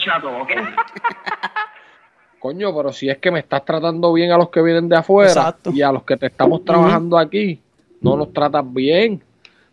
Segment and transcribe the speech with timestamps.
[0.00, 0.50] chavos, ¿ok?
[2.38, 5.28] Coño, pero si es que me estás tratando bien a los que vienen de afuera
[5.30, 5.70] Exacto.
[5.74, 7.60] y a los que te estamos trabajando aquí,
[8.00, 9.22] no nos tratas bien,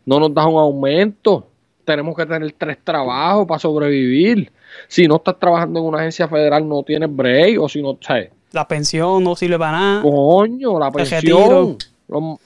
[0.06, 1.48] no nos das un aumento,
[1.86, 4.52] tenemos que tener tres trabajos para sobrevivir.
[4.90, 8.32] Si no estás trabajando en una agencia federal, no tienes break, o si no, ¿sabes?
[8.52, 10.02] La pensión no sirve para nada.
[10.02, 11.78] Coño, la pensión.
[12.10, 12.40] lo-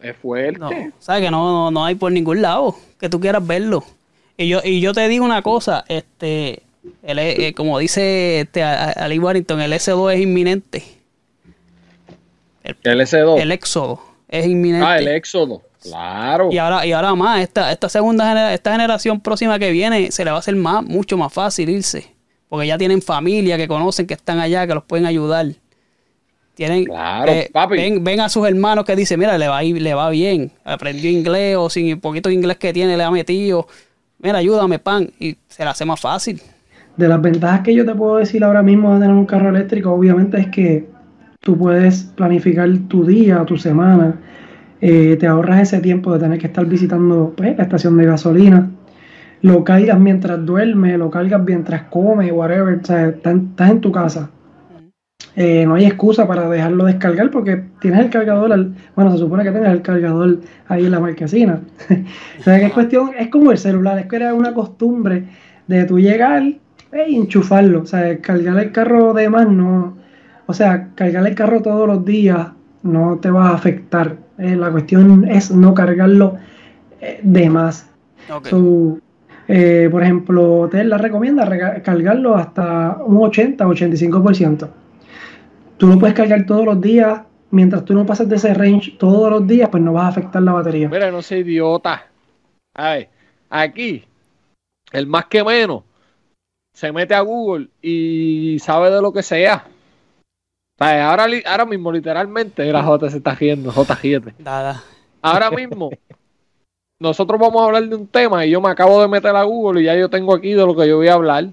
[0.00, 0.60] es fuerte.
[0.60, 3.82] No, sabes que no, no, no hay por ningún lado que tú quieras verlo.
[4.36, 6.62] Y yo, y yo te digo una cosa, este,
[7.02, 10.82] el, eh, como dice este, Ali Warrington, el S2 es inminente.
[12.82, 13.40] El S2.
[13.40, 14.86] El éxodo es inminente.
[14.86, 15.62] ah, el éxodo.
[15.82, 16.48] Claro.
[16.50, 20.24] Y ahora, y ahora más, esta, esta segunda genera- esta generación próxima que viene, se
[20.24, 22.12] le va a hacer más, mucho más fácil irse.
[22.48, 25.46] Porque ya tienen familia que conocen que están allá, que los pueden ayudar.
[26.54, 27.76] Tienen, eh, Claro, papi.
[27.76, 30.50] Ven, ven a sus hermanos que dicen, mira, le va, le va bien.
[30.64, 33.68] Aprendió inglés o sin el poquito de inglés que tiene le ha metido.
[34.18, 35.12] Mira, ayúdame, pan.
[35.20, 36.40] Y se le hace más fácil.
[36.96, 39.92] De las ventajas que yo te puedo decir ahora mismo de tener un carro eléctrico,
[39.92, 40.86] obviamente es que
[41.40, 44.14] tú puedes planificar tu día, tu semana,
[44.80, 48.70] eh, te ahorras ese tiempo de tener que estar visitando pues, la estación de gasolina,
[49.42, 53.34] lo cargas mientras duermes, lo cargas mientras comes, whatever, o sea, estás,
[53.70, 54.30] en- tu casa.
[55.34, 59.44] Eh, no hay excusa para dejarlo descargar porque tienes el cargador, al- bueno, se supone
[59.44, 61.60] que tengas el cargador ahí en la marquesina.
[62.40, 65.24] o sea, que es cuestión, es como el celular, es que era una costumbre
[65.66, 66.42] de tú llegar
[67.00, 69.96] enchufarlo, o sea, cargar el carro de más no,
[70.46, 72.48] o sea, cargar el carro todos los días
[72.82, 74.16] no te va a afectar.
[74.38, 76.36] Eh, la cuestión es no cargarlo
[77.00, 77.90] eh, de más.
[78.50, 78.98] So,
[79.48, 84.68] eh, por ejemplo, Tesla recomienda rega- cargarlo hasta un 80-85%.
[85.76, 89.30] Tú lo puedes cargar todos los días, mientras tú no pases de ese range todos
[89.30, 90.88] los días, pues no vas a afectar la batería.
[90.88, 92.06] Mira, no sé idiota.
[92.74, 93.08] A ver,
[93.50, 94.04] aquí,
[94.92, 95.82] el más que menos,
[96.76, 99.64] se mete a Google y sabe de lo que sea.
[100.78, 104.34] O sea, ahora, ahora mismo, literalmente, la J se está riendo, J7.
[104.38, 104.84] Dada.
[105.22, 105.88] Ahora mismo,
[107.00, 109.80] nosotros vamos a hablar de un tema y yo me acabo de meter a Google
[109.80, 111.46] y ya yo tengo aquí de lo que yo voy a hablar.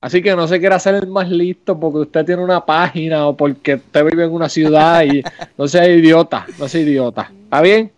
[0.00, 3.36] Así que no se quiera hacer el más listo porque usted tiene una página o
[3.36, 5.22] porque usted vive en una ciudad y
[5.58, 7.30] no sea idiota, no sea idiota.
[7.44, 7.92] ¿Está bien?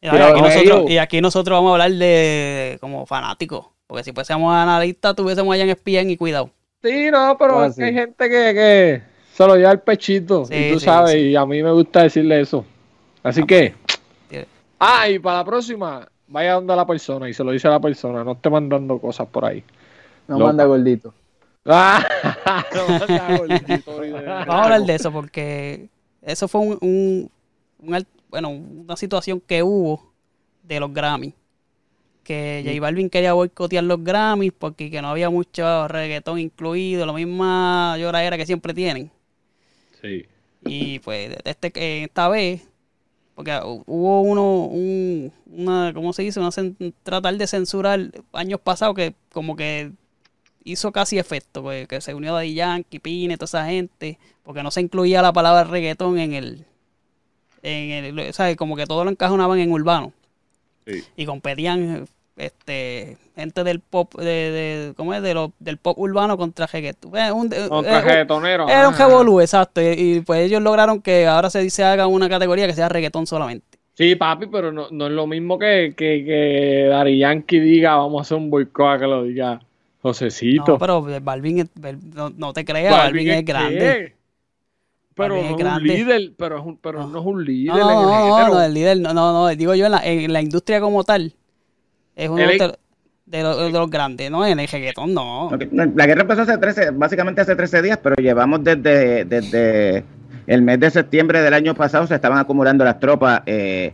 [0.00, 3.77] Y, aquí no, nosotros, y aquí nosotros vamos a hablar de como fanáticos.
[3.88, 6.50] Porque si fuésemos analistas, tuviésemos allá en ESPN y cuidado.
[6.84, 9.02] Sí, no, pero Ah, es que hay gente que, que
[9.34, 10.44] se lo lleva el pechito.
[10.44, 11.18] Sí, y tú sí, sabes, sí.
[11.30, 12.64] y a mí me gusta decirle eso.
[13.24, 13.74] Así que.
[14.30, 14.38] Sí.
[14.78, 17.80] Ah, y para la próxima, vaya donde la persona y se lo dice a la
[17.80, 18.22] persona.
[18.22, 19.64] No esté mandando cosas por ahí.
[20.28, 21.12] No manda gordito.
[21.70, 22.02] Ah,
[22.74, 25.88] no manda gordito, Vamos a hablar de eso porque
[26.22, 27.30] eso fue un, un-
[28.30, 30.10] bueno, una situación que hubo
[30.62, 31.34] de los Grammys.
[32.28, 37.14] Que J Balvin quería boicotear los Grammys porque que no había mucho reggaetón incluido, la
[37.14, 39.10] misma lloradera que siempre tienen.
[40.02, 40.26] Sí.
[40.66, 42.68] Y pues este, eh, esta vez,
[43.34, 46.38] porque hu- hubo uno, un, una, ¿cómo se dice?
[46.38, 46.50] Una
[47.02, 49.92] tratar de censurar años pasados que como que
[50.64, 54.70] hizo casi efecto, pues, que se unió Daddy Yankee, Pine, toda esa gente, porque no
[54.70, 56.66] se incluía la palabra reggaetón en el,
[57.62, 60.12] en el, o sea, como que todo lo encajonaban en urbano.
[60.86, 61.02] Sí.
[61.16, 62.06] Y competían
[62.38, 65.22] este gente del pop de, de ¿cómo es?
[65.22, 67.12] De lo- del pop urbano contra reggaetón.
[67.32, 68.68] Un- Contra reggaetonero.
[68.68, 69.80] era un revolú, exacto.
[69.80, 73.26] Y, y, pues ellos lograron que ahora se, se haga una categoría que sea reggaetón
[73.26, 73.66] solamente.
[73.94, 78.20] Sí, papi, pero no, no es lo mismo que, que, que Daddy Yankee diga, vamos
[78.20, 79.60] a hacer un boicot a que lo diga
[80.02, 80.72] Josecito.
[80.72, 81.68] No, pero Balvin,
[82.14, 83.78] no, no te creas, Balvin, es grande.
[83.78, 84.18] qué?
[85.14, 85.88] Pero no es un grande.
[85.94, 87.18] líder, pero, es un, pero no.
[87.18, 88.54] es un líder No, no, en el no, género.
[88.54, 91.34] no, el líder, no, no, no, digo yo en la, en la industria como tal.
[92.18, 92.74] Es uno de,
[93.26, 94.44] de los, de los grandes, ¿no?
[94.44, 95.50] En el reggaetón, no.
[95.94, 100.02] La guerra empezó hace 13, básicamente hace 13 días, pero llevamos desde, desde
[100.48, 103.92] el mes de septiembre del año pasado, se estaban acumulando las tropas eh,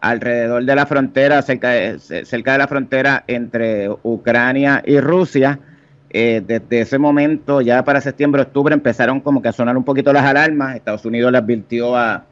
[0.00, 5.60] alrededor de la frontera, cerca de, cerca de la frontera entre Ucrania y Rusia.
[6.08, 10.14] Eh, desde ese momento, ya para septiembre, octubre, empezaron como que a sonar un poquito
[10.14, 10.76] las alarmas.
[10.76, 12.24] Estados Unidos le advirtió a,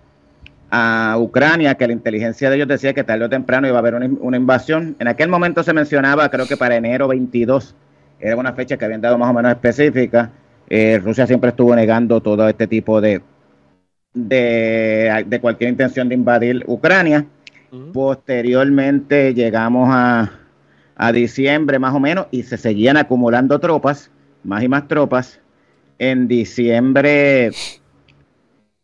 [0.76, 3.94] a Ucrania que la inteligencia de ellos decía que tarde o temprano iba a haber
[3.94, 4.96] una, una invasión.
[4.98, 7.76] En aquel momento se mencionaba, creo que para enero 22,
[8.18, 10.32] era una fecha que habían dado más o menos específica.
[10.68, 13.22] Eh, Rusia siempre estuvo negando todo este tipo de,
[14.14, 17.24] de, de cualquier intención de invadir Ucrania.
[17.92, 20.32] Posteriormente llegamos a,
[20.96, 24.10] a diciembre más o menos y se seguían acumulando tropas,
[24.42, 25.40] más y más tropas.
[26.00, 27.52] En diciembre,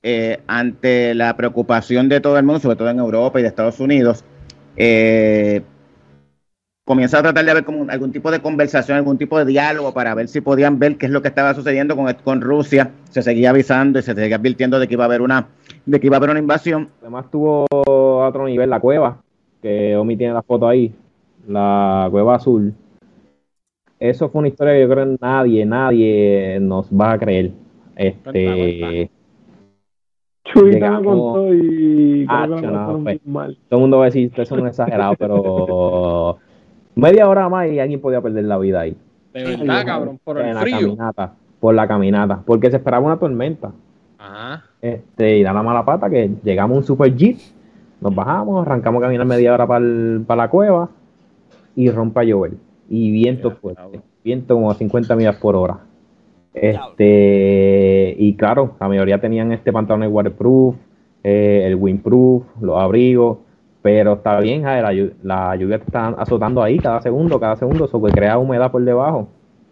[0.02, 3.80] eh, ante la preocupación de todo el mundo, sobre todo en Europa y de Estados
[3.80, 4.24] Unidos,
[4.76, 5.62] eh,
[6.84, 10.14] comienza a tratar de haber como algún tipo de conversación, algún tipo de diálogo para
[10.14, 12.92] ver si podían ver qué es lo que estaba sucediendo con, con Rusia.
[13.10, 15.48] Se seguía avisando y se seguía advirtiendo de que iba a haber una,
[15.84, 16.88] de que iba a haber una invasión.
[17.02, 19.22] Además tuvo a otro nivel la cueva,
[19.60, 20.94] que Omi tiene la foto ahí,
[21.46, 22.74] la cueva azul.
[23.98, 27.50] Eso fue una historia que yo creo que nadie, nadie nos va a creer.
[27.96, 29.10] Este.
[30.52, 33.58] Chuita me contó y ah, no, pues, mal.
[33.68, 36.38] Todo el mundo va a decir que eso no es exagerado, pero
[36.94, 38.96] media hora más y alguien podía perder la vida ahí.
[39.32, 40.78] De verdad, cabrón, por el frío.
[40.80, 43.72] Caminata, por la caminata, porque se esperaba una tormenta.
[44.18, 44.64] Ajá.
[44.82, 47.38] Este, y da la mala pata que llegamos a un super jeep,
[48.00, 49.80] nos bajamos, arrancamos a caminar media hora para
[50.36, 50.88] la cueva
[51.76, 52.52] y rompa a llover.
[52.88, 55.78] Y viento fuerte, viento como a 50 millas por hora.
[56.52, 60.74] Este, y claro, la mayoría tenían este pantalón waterproof,
[61.22, 63.38] eh, el windproof, los abrigos,
[63.82, 64.92] pero está bien, la,
[65.22, 69.28] la, lluvia está azotando ahí cada segundo, cada segundo, eso que crea humedad por debajo.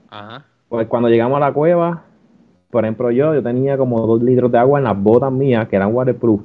[0.08, 0.44] Ajá.
[0.68, 2.04] Pues cuando llegamos a la cueva,
[2.70, 5.76] por ejemplo yo, yo tenía como dos litros de agua en las botas mías que
[5.76, 6.40] eran waterproof.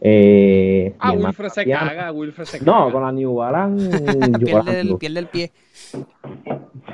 [0.00, 2.72] Eh, ah, Wilfred se caga, Wilfred se caga.
[2.72, 3.98] No, con la New Balance.
[4.44, 5.52] pierde, el, pierde el pie.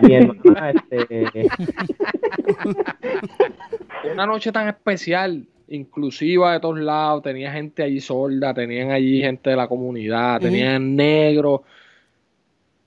[0.02, 1.49] Mi hermana, este.
[4.12, 7.22] Una noche tan especial, inclusiva de todos lados.
[7.22, 11.60] Tenía gente allí sorda, tenían allí gente de la comunidad, tenían negros.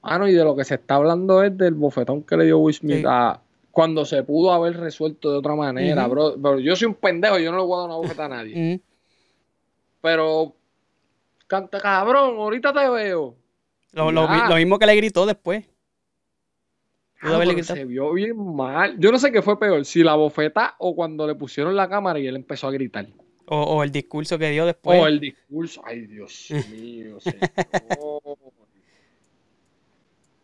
[0.02, 2.60] Ah, no, y de lo que se está hablando es del bofetón que le dio
[2.60, 3.42] Will Smith a,
[3.72, 6.36] cuando se pudo haber resuelto de otra manera, bro.
[6.42, 8.80] Pero yo soy un pendejo, yo no le voy a dar una bofeta a nadie.
[10.00, 10.54] Pero,
[11.48, 13.36] canta cabrón, ahorita te veo.
[13.92, 15.66] Lo, mismo que le gritó después.
[17.26, 18.96] Ah, se vio bien mal.
[19.00, 22.20] Yo no sé qué fue peor, si la bofeta o cuando le pusieron la cámara
[22.20, 23.08] y él empezó a gritar.
[23.48, 25.00] O, el discurso que dio después.
[25.00, 25.82] O el discurso.
[25.86, 27.40] Ay, Dios mío, señor.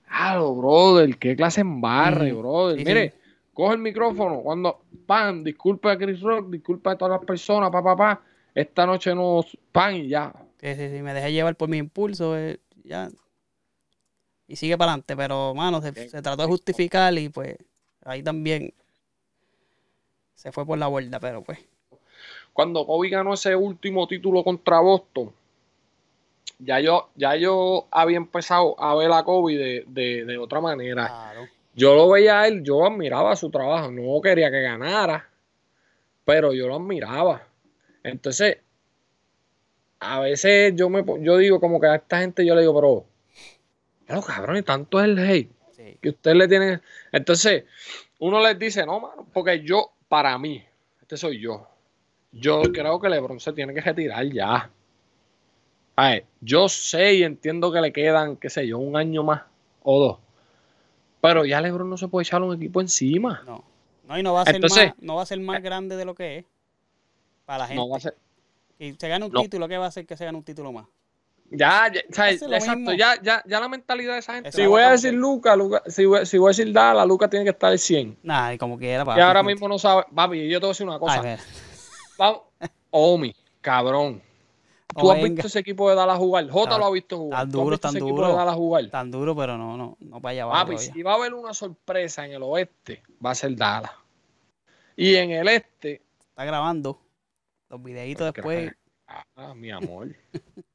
[0.07, 2.77] Claro, brother, qué clase en barre, brother.
[2.77, 3.13] Mire,
[3.53, 7.81] coge el micrófono cuando, pan, disculpe a Chris Rock, disculpe a todas las personas, pa,
[7.83, 8.21] pa, pa
[8.53, 10.33] esta noche no pan y ya.
[10.59, 13.09] Sí, sí, sí, me dejé llevar por mi impulso, eh, ya.
[14.51, 17.55] Y sigue para adelante, pero, mano, se, trató de justificar y pues
[18.03, 18.73] ahí también
[20.35, 21.57] se fue por la vuelta, pero pues.
[22.51, 25.31] Cuando Kobe ganó ese último título contra Boston,
[26.59, 31.31] ya yo, ya yo había empezado a ver a Kobe de, otra manera.
[31.73, 35.29] Yo lo veía a él, yo admiraba su trabajo, no quería que ganara,
[36.25, 37.47] pero yo lo admiraba.
[38.03, 38.57] Entonces,
[40.01, 43.10] a veces yo me yo digo como que a esta gente yo le digo, pero,
[44.11, 45.51] pero cabrón, y tanto es el hate
[46.01, 46.81] que usted le tiene.
[47.13, 47.63] Entonces,
[48.19, 50.61] uno les dice, no, mano, porque yo, para mí,
[51.01, 51.65] este soy yo.
[52.33, 54.69] Yo creo que LeBron se tiene que retirar ya.
[55.95, 59.43] ver, yo sé y entiendo que le quedan, qué sé yo, un año más
[59.83, 60.19] o dos.
[61.21, 63.43] Pero ya LeBron no se puede echar un equipo encima.
[63.45, 63.63] No.
[64.07, 66.15] No, y no va a ser, más, no va a ser más grande de lo
[66.15, 66.45] que es
[67.45, 67.81] para la gente.
[67.81, 68.17] No va a ser...
[68.77, 70.85] Y se gana un título, ¿qué va a hacer que se gane un título más?
[71.53, 71.99] Ya, ya
[72.29, 74.53] exacto, ya, ya, ya la mentalidad de esa gente.
[74.53, 77.43] Si voy a decir Luca, Luca si, voy, si voy a decir Dala, Luca tiene
[77.43, 78.19] que estar al 100.
[78.23, 79.19] Nah, y como quiera, papi.
[79.19, 80.05] Y ahora mismo no sabe.
[80.15, 81.37] Papi, yo te voy a decir una cosa.
[82.17, 82.41] Vamos.
[82.89, 84.21] Omi, cabrón.
[84.97, 86.49] ¿Tú has visto ese equipo de Dallas jugar?
[86.49, 87.41] Jota lo ha visto jugar.
[87.41, 88.53] Tan duro, tan duro.
[88.55, 88.89] jugar?
[88.89, 92.25] Tan duro, pero no, no, no para allá Papi, si va a haber una sorpresa
[92.25, 93.91] en el oeste, va a ser Dallas.
[94.95, 96.01] Y en el este.
[96.29, 96.97] Está grabando.
[97.69, 98.71] Los videitos después.
[99.35, 100.15] Ah, mi amor.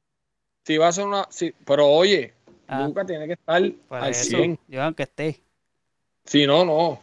[0.67, 1.25] si va a ser una.
[1.65, 2.33] pero oye,
[2.67, 2.85] ah.
[2.85, 4.59] Luca tiene que estar al 100.
[4.67, 5.39] Yo aunque esté.
[6.25, 6.99] Si no, no.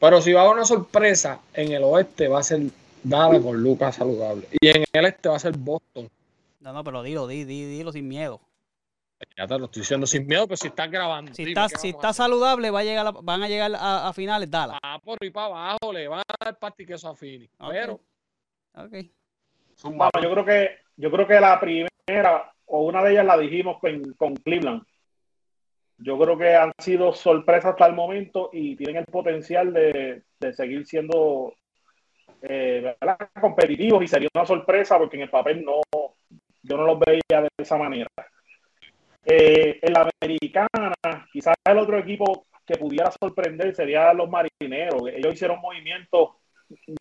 [0.00, 2.62] Pero si va a haber una sorpresa, en el oeste va a ser
[3.04, 4.48] Dada con Lucas saludable.
[4.60, 6.10] Y en el este va a ser Boston.
[6.58, 8.40] No, no, pero dilo, di, di, dilo sin miedo.
[9.36, 11.32] Ya te lo estoy diciendo sin miedo, pero si estás grabando.
[11.34, 14.80] Si está, si está saludable, va a llegar van a llegar a, finales, dala.
[14.82, 17.48] Ah, por ahí para abajo, le van a dar parte queso a Fini.
[17.70, 18.00] Pero
[18.74, 18.94] Ok.
[20.22, 21.88] yo creo que yo creo que la primera
[22.66, 24.82] o una de ellas la dijimos con, Cleveland.
[25.98, 30.22] Yo creo que han sido sorpresas hasta el momento y tienen el potencial de,
[30.52, 31.52] seguir siendo
[32.42, 32.94] eh,
[33.40, 35.80] competitivos y sería una sorpresa porque en el papel no
[36.62, 38.08] yo no los veía de esa manera.
[39.24, 40.94] Eh, en la americana,
[41.32, 45.02] quizás el otro equipo que pudiera sorprender sería los marineros.
[45.12, 46.30] Ellos hicieron movimientos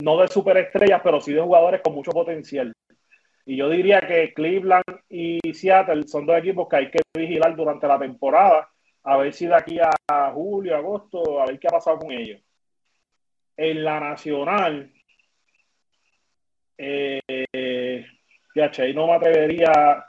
[0.02, 2.74] no de superestrellas, pero sí de jugadores con mucho potencial.
[3.50, 7.88] Y yo diría que Cleveland y Seattle son dos equipos que hay que vigilar durante
[7.88, 8.70] la temporada,
[9.04, 12.42] a ver si de aquí a julio, agosto, a ver qué ha pasado con ellos.
[13.56, 14.92] En la nacional,
[16.77, 17.22] eh,
[18.80, 20.06] ahí no me atrevería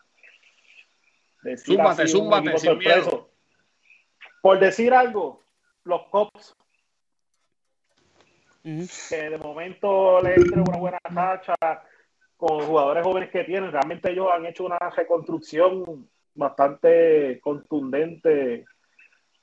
[1.40, 3.30] decir súmbate, súmbate, sin miedo.
[4.42, 5.44] por decir algo,
[5.84, 6.56] los Cops,
[8.64, 11.54] que de momento le entre una buena racha
[12.38, 18.64] con los jugadores jóvenes que tienen, realmente ellos han hecho una reconstrucción bastante contundente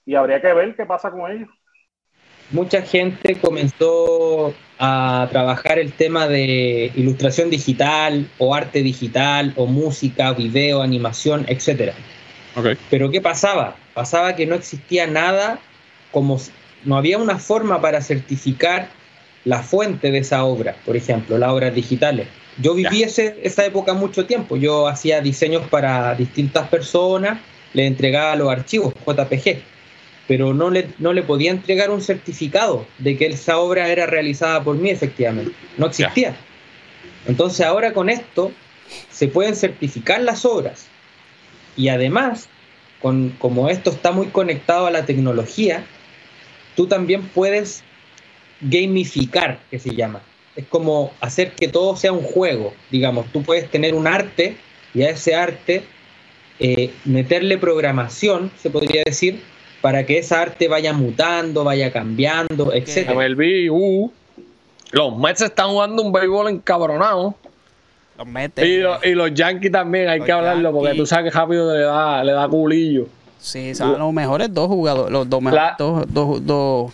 [0.05, 1.49] y habría que ver qué pasa con ellos.
[2.51, 10.31] mucha gente comenzó a trabajar el tema de ilustración digital o arte digital o música,
[10.31, 11.93] video, animación, etcétera.
[12.55, 12.77] Ok.
[12.89, 13.75] Pero ¿qué pasaba?
[13.93, 15.59] Pasaba que no existía nada
[16.11, 16.39] como
[16.85, 18.87] no había una forma para certificar
[19.43, 22.27] la fuente de esa obra, por ejemplo, las obras digitales.
[22.57, 24.55] Yo viví ese- esa época mucho tiempo.
[24.57, 27.39] Yo hacía diseños para distintas personas,
[27.73, 29.57] le entregaba los archivos JPG,
[30.27, 34.63] pero no le, no le podía entregar un certificado de que esa obra era realizada
[34.63, 35.51] por mí efectivamente.
[35.77, 36.35] No existía.
[37.27, 38.51] Entonces ahora con esto
[39.11, 40.87] se pueden certificar las obras
[41.75, 42.47] y además,
[43.01, 45.83] con, como esto está muy conectado a la tecnología,
[46.75, 47.83] tú también puedes
[48.61, 50.21] gamificar, que se llama.
[50.55, 52.73] Es como hacer que todo sea un juego.
[52.91, 54.57] Digamos, tú puedes tener un arte
[54.93, 55.83] y a ese arte
[56.59, 59.41] eh, meterle programación, se podría decir,
[59.81, 63.09] para que esa arte vaya mutando, vaya cambiando, etc.
[63.13, 64.11] MLB, uh,
[64.91, 67.35] los Mets están jugando un béisbol encabronado.
[68.17, 68.65] Los mete.
[68.65, 71.73] Y, los- y los Yankees también, hay Los que hablarlo, porque tú sabes que rápido
[71.75, 73.07] le da, le da culillo.
[73.37, 75.11] Sí, son los mejores dos jugadores.
[75.11, 75.63] Los dos mejores.
[75.65, 76.93] La- dos, dos, dos-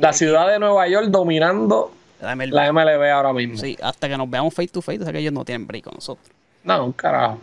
[0.00, 1.92] La ciudad de Nueva York dominando
[2.22, 2.52] la MLB.
[2.52, 3.56] la MLB ahora mismo.
[3.56, 5.84] Sí, hasta que nos veamos face to face, o sea que ellos no tienen break
[5.84, 6.26] con nosotros.
[6.64, 7.38] No, un carajo.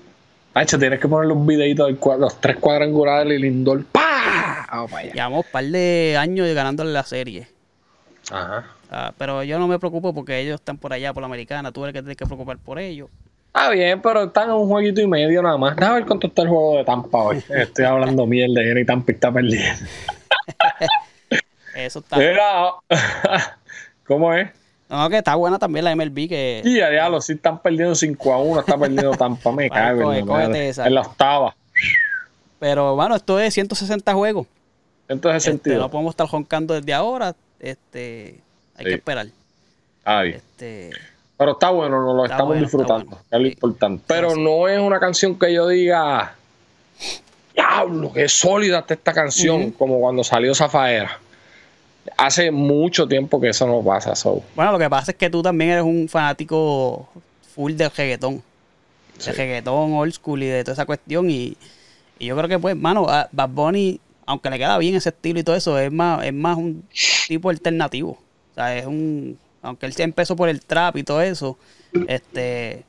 [0.53, 3.85] Hacho, tienes que ponerle un videito de los tres cuadrangulares y Lindor.
[3.85, 4.67] ¡Pah!
[4.71, 5.13] Vamos para allá.
[5.13, 7.47] Llevamos un par de años ganándole la serie.
[8.31, 8.65] Ajá.
[8.91, 11.71] Ah, pero yo no me preocupo porque ellos están por allá, por la americana.
[11.71, 13.09] Tú eres el que tienes que preocupar por ellos.
[13.47, 15.75] Está bien, pero están en un jueguito y medio nada más.
[15.75, 17.43] Déjame ver cuánto está el juego de Tampa hoy.
[17.49, 19.85] Estoy hablando mierda y Tampa está perdiendo.
[21.75, 22.17] Eso está.
[22.17, 22.73] Mira,
[24.07, 24.49] ¿cómo es?
[24.89, 26.27] No, que está buena también la MLB.
[26.27, 30.05] Que Y a diablo, si están perdiendo 5 a 1, está perdiendo Tampa, me cago
[30.25, 30.55] coge, en.
[30.87, 31.55] En la octava.
[32.59, 34.47] Pero bueno, esto es 160 juegos.
[35.07, 35.79] Entonces Este, sentido.
[35.79, 37.35] no podemos estar joncando desde ahora.
[37.59, 38.39] Este,
[38.75, 38.89] hay Sí.
[38.89, 39.27] que esperar.
[40.05, 40.35] Bien.
[40.35, 40.89] Este,
[41.37, 43.05] Pero está bueno, nos lo estamos bueno, disfrutando.
[43.05, 43.23] bueno.
[43.29, 43.51] es lo Sí.
[43.53, 44.03] importante.
[44.07, 44.41] Pero Sí.
[44.41, 46.35] no es una canción que yo diga,
[47.53, 51.19] diablo, qué sólida está esta canción, como cuando salió Zafaera.
[52.17, 54.41] Hace mucho tiempo que eso no pasa, so.
[54.55, 57.07] bueno, lo que pasa es que tú también eres un fanático
[57.55, 58.41] full del reggaetón.
[59.17, 59.31] Sí.
[59.31, 61.29] De reggaetón, old school y de toda esa cuestión.
[61.29, 61.57] Y,
[62.19, 65.39] y yo creo que, pues, mano, a Bad Bunny, aunque le queda bien ese estilo
[65.39, 66.83] y todo eso, es más, es más un
[67.27, 68.11] tipo alternativo.
[68.11, 69.37] O sea, es un.
[69.61, 71.57] Aunque él se empezó por el trap y todo eso,
[72.07, 72.83] este.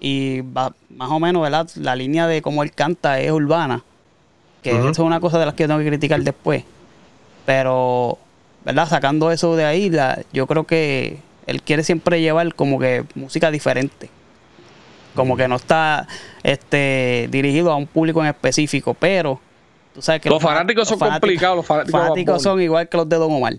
[0.00, 1.68] Y va- más o menos, ¿verdad?
[1.76, 3.82] La línea de cómo él canta es urbana.
[4.62, 4.82] Que Ujú.
[4.84, 6.64] eso es una cosa de las que yo tengo que criticar después.
[7.44, 8.18] Pero,
[8.64, 8.88] ¿verdad?
[8.88, 13.50] Sacando eso de ahí, la, yo creo que él quiere siempre llevar como que música
[13.50, 14.10] diferente.
[15.14, 16.08] Como que no está
[16.42, 19.40] este dirigido a un público en específico, pero
[19.94, 23.16] tú sabes que Los fanáticos son complicados, los fanáticos fanáticos son igual que los de
[23.16, 23.54] Don Omar.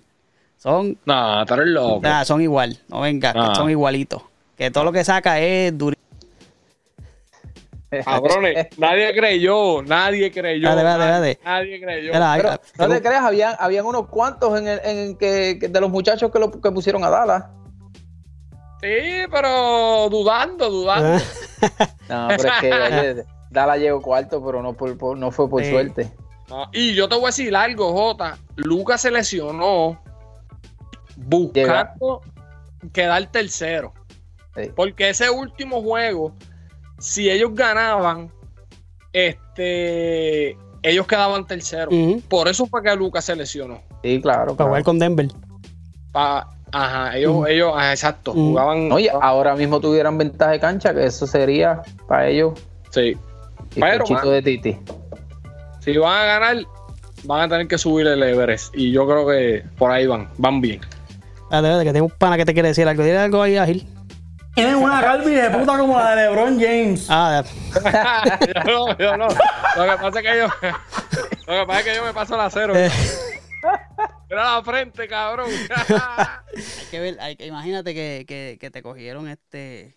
[0.57, 1.99] Son, Nah, loco.
[2.01, 3.55] nah, son igual, no venga, que Ah.
[3.55, 4.21] son igualitos.
[4.57, 5.73] Que todo lo que saca es.
[8.03, 10.69] Cabrones, nadie creyó, nadie creyó.
[10.75, 12.11] Nadie, creyó.
[12.11, 15.89] Pero no te creas, habían, habían unos cuantos en el, en que, que de los
[15.89, 17.45] muchachos que, lo, que pusieron a Dallas.
[18.81, 21.23] Sí, pero dudando, dudando.
[22.09, 25.63] No, pero es que oye, Dallas llegó cuarto, pero no, por, por- no fue por
[25.63, 25.71] Sí.
[25.71, 26.11] suerte.
[26.49, 28.37] No, y yo te voy a decir algo, Jota.
[28.55, 29.99] Lucas se lesionó
[31.15, 32.21] buscando
[32.93, 33.93] quedar tercero.
[34.55, 34.71] Sí.
[34.75, 36.33] Porque ese último juego,
[36.99, 38.31] si ellos ganaban,
[39.13, 41.93] este, ellos quedaban terceros.
[42.27, 43.81] Por eso fue que Lucas se lesionó.
[44.03, 44.45] Sí, claro.
[44.47, 44.69] Para claro.
[44.69, 45.27] jugar con Denver.
[46.11, 48.91] Pa- ajá, ellos, ellos, ajá, exacto, jugaban.
[48.91, 52.53] Oye, ahora mismo tuvieran ventaja de cancha, que eso sería para ellos
[52.91, 53.17] sí.
[53.75, 54.29] y Pero, mano.
[54.29, 54.77] de Titi.
[55.79, 56.57] Si van a ganar,
[57.23, 58.75] van a tener que subir el Everest.
[58.75, 60.81] Y yo creo que por ahí van, van bien.
[61.45, 63.03] Espérate, espérate, que tengo un pana que te quiere decir algo.
[63.03, 63.87] Dile algo ahí, Agil.
[64.55, 67.07] Tienen una calvi de puta como la de LeBron James.
[67.09, 67.43] Ah,
[68.55, 69.27] yo no, yo no.
[69.27, 70.47] Lo que pasa es que yo.
[71.47, 72.73] Lo que pasa es que yo me paso la cero.
[72.75, 72.89] Eh.
[74.29, 75.49] Mira la frente, cabrón.
[76.55, 79.95] hay que ver, hay que- imagínate que, que, que te cogieron este,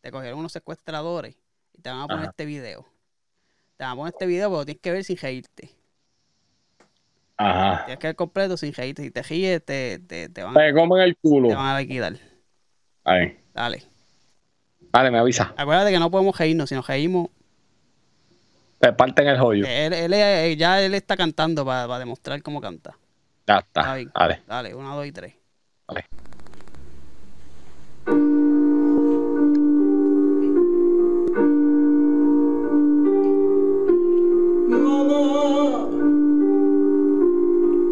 [0.00, 1.36] te cogieron unos secuestradores
[1.72, 2.30] y te van a poner Ajá.
[2.30, 2.84] este video.
[3.76, 5.70] Te van a poner este video, pero tienes que ver sin reírte.
[7.36, 7.84] Ajá.
[7.84, 9.02] Tienes que ver completo sin reírte.
[9.02, 11.48] Si te ríes, te, te, te van, Te comen el culo.
[11.48, 12.14] te van a liquidar.
[13.04, 13.38] Ahí.
[13.54, 13.82] Dale.
[14.92, 15.54] Vale, me avisa.
[15.56, 16.68] Acuérdate que no podemos reírnos.
[16.68, 17.28] Si nos reímos,
[18.78, 19.64] te parten el joyo.
[19.66, 22.96] Él, él, eh, ya él está cantando para demostrar cómo canta.
[23.46, 23.94] Ya Está está.
[23.94, 24.10] bien.
[24.14, 24.42] Dale.
[24.46, 25.34] Dale, una, dos y tres.
[25.88, 26.04] Dale.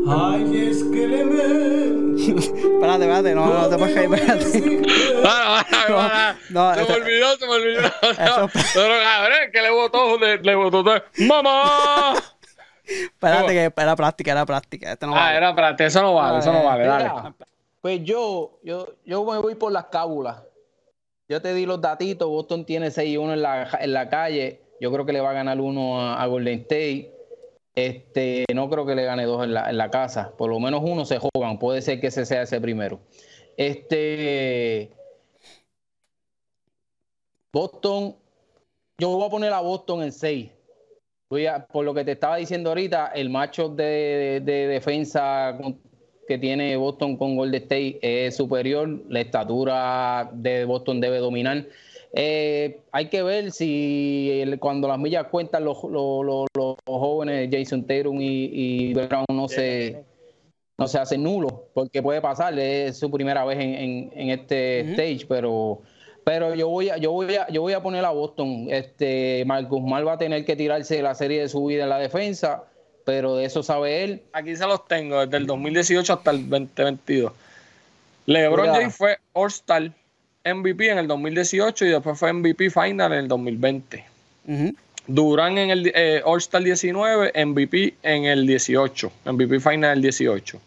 [0.09, 1.72] Ay, es que le me...
[2.37, 4.83] Espérate, espérate, no, no te puedes caer, espérate.
[5.25, 7.81] Ah, ah, ah, No, se me olvidó, se me olvidó.
[8.75, 11.03] Pero cabrón, que le botó, le, le botó todo.
[11.27, 12.15] ¡Mamá!
[12.85, 14.93] Espérate, que era práctica, era práctica.
[14.93, 15.37] Este no Ah, vale.
[15.37, 17.11] era para ti, eso no vale, eso no vale, dale.
[17.81, 20.43] Pues yo, yo, yo me voy por las cábulas.
[21.29, 22.29] Yo te di los datitos.
[22.29, 24.61] Boston tiene 6-1 en la, en la calle.
[24.81, 27.13] Yo creo que le va a ganar uno a, a Golden State.
[27.75, 30.33] Este, no creo que le gane dos en la, en la casa.
[30.37, 31.59] Por lo menos uno se juegan.
[31.59, 33.01] Puede ser que ese sea ese primero.
[33.57, 34.91] Este.
[37.53, 38.17] Boston.
[38.99, 40.51] Yo voy a poner a Boston en 6.
[41.31, 45.59] Voy a- por lo que te estaba diciendo ahorita, el macho de, de defensa
[46.29, 48.89] que tiene Boston con Golden State es superior.
[49.09, 51.67] La estatura de Boston debe dominar.
[52.15, 57.49] Eh, hay que ver si el- cuando las millas cuentan los, los- los- los jóvenes
[57.51, 58.51] Jason Tatum y,
[58.91, 60.05] y Brown no se,
[60.79, 64.81] no se hacen nulos, porque puede pasar, es su primera vez en, en- en este
[64.93, 65.81] stage, pero
[66.25, 68.69] pero yo voy a, yo voy a, yo voy a poner a Boston.
[68.71, 71.99] Este Marcus Mal va a tener que tirarse la serie de su vida en la
[71.99, 72.63] defensa,
[73.05, 74.23] pero de eso sabe él.
[74.33, 77.33] Aquí se los tengo, desde el 2018 hasta el 2022.
[78.27, 78.67] LeBron.
[78.83, 79.91] James fue All-Star
[80.45, 84.05] MVP en el 2018 y después fue MVP Final en el 2020.
[84.49, 84.75] Ujú.
[85.07, 90.61] Durán en el eh, All-Star 19, MVP en el 18, MVP Final en el 18.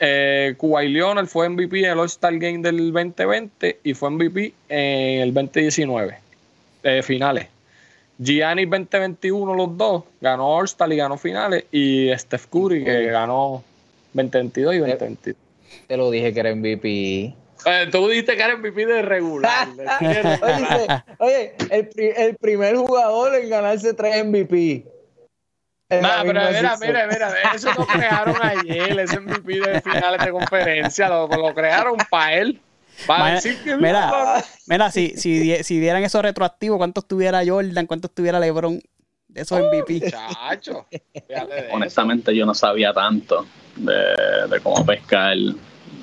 [0.00, 5.20] Eh, Kawhi Leonard fue MVP en el All-Star Game del 2020 y fue MVP en
[5.22, 6.18] el 2019,
[6.82, 7.48] eh, finales.
[8.18, 13.64] Gianni 2021 los dos, ganó All-Star y ganó finales y Steph Curry que ganó
[14.12, 15.36] 2022 y 2022.
[15.88, 17.34] Te lo dije que era MVP.
[17.90, 19.68] Tú dijiste que era MVP de regular.
[21.18, 24.86] Oye, el, pri- el primer jugador en ganarse tres MVP.
[25.90, 30.32] La Nah, pero mira, mira, mira, eso lo crearon ayer, ese MVP de finales de
[30.32, 32.60] conferencia, lo, lo crearon para él.
[33.06, 37.86] Para Mira, decir que mira, mira, si, si, si dieran eso retroactivo, ¿cuántos tuviera Jordan?
[37.86, 38.80] ¿Cuántos tuviera LeBron?
[39.28, 40.10] De esos MVP.
[40.10, 40.86] Chacho,
[41.28, 41.48] eso.
[41.72, 44.14] honestamente yo no sabía tanto de,
[44.48, 45.36] de cómo pescar.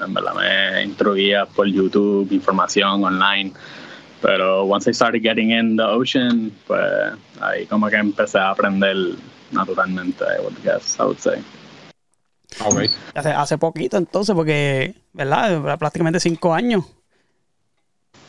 [0.06, 3.54] En verdad me instruía por YouTube, información online.
[4.22, 6.82] Pero once I started getting in the ocean, pues
[7.40, 8.96] ahí como que empecé a aprender
[9.52, 11.42] naturalmente, I would guess, I would say.
[13.16, 15.78] Hace, hace poquito entonces, porque, ¿verdad?
[15.80, 16.86] Prácticamente cinco años.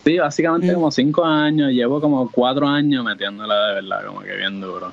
[0.05, 0.75] Sí, básicamente Mm.
[0.75, 4.93] como cinco años, llevo como cuatro años metiéndola de verdad, como que bien duro.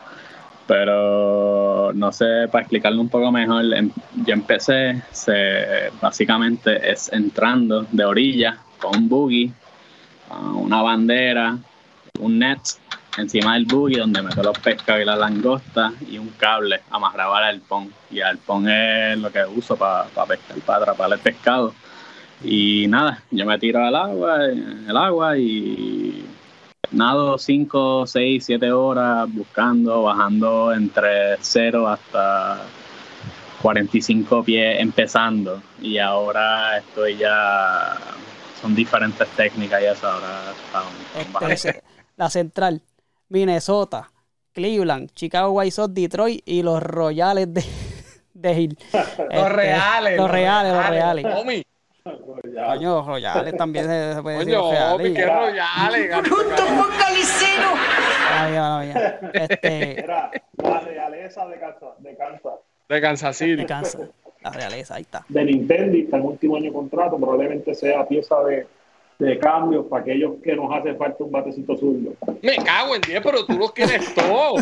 [0.69, 3.89] Pero no sé, para explicarlo un poco mejor, em-
[4.23, 9.51] yo empecé, se, básicamente es entrando de orilla con un buggy,
[10.53, 11.57] una bandera,
[12.19, 12.59] un net
[13.17, 17.55] encima del buggy donde meto los pescados y las langostas y un cable amarrado al
[17.55, 17.91] arpón.
[18.11, 21.73] Y el arpón es lo que uso para pescar, para atrapar el pescado.
[22.43, 26.23] Y nada, yo me tiro al agua, el agua y
[26.91, 32.61] nado 5, 6, 7 horas buscando, bajando entre 0 hasta
[33.61, 35.61] 45 pies empezando.
[35.81, 37.97] Y ahora estoy ya,
[38.61, 41.53] son diferentes técnicas y eso ahora bajando.
[41.53, 41.83] Este,
[42.15, 42.81] la central,
[43.29, 44.11] Minnesota,
[44.53, 47.63] Cleveland, Chicago White Sox, Detroit y los Royales de,
[48.33, 48.77] de Hill.
[48.91, 50.17] Este, Los reales.
[50.17, 51.25] Los reales, los reales.
[51.35, 51.63] Homie,
[52.03, 54.55] Coño, los Royales también se, se puede decir.
[54.55, 56.11] coño, los homie, qué royales.
[58.31, 59.19] Ay, mala mía.
[59.33, 62.53] Este, Era la realeza de Kansas, de Kansas,
[62.87, 63.55] De Kansas City.
[63.57, 63.99] me cansa.
[64.41, 65.25] La realeza, ahí está.
[65.27, 68.65] de Nintendo, está en último año de contrato, probablemente sea pieza de,
[69.19, 72.11] de cambio para aquellos que nos hace falta un batecito suyo.
[72.41, 74.61] Me cago en 10, pero tú los quieres todos.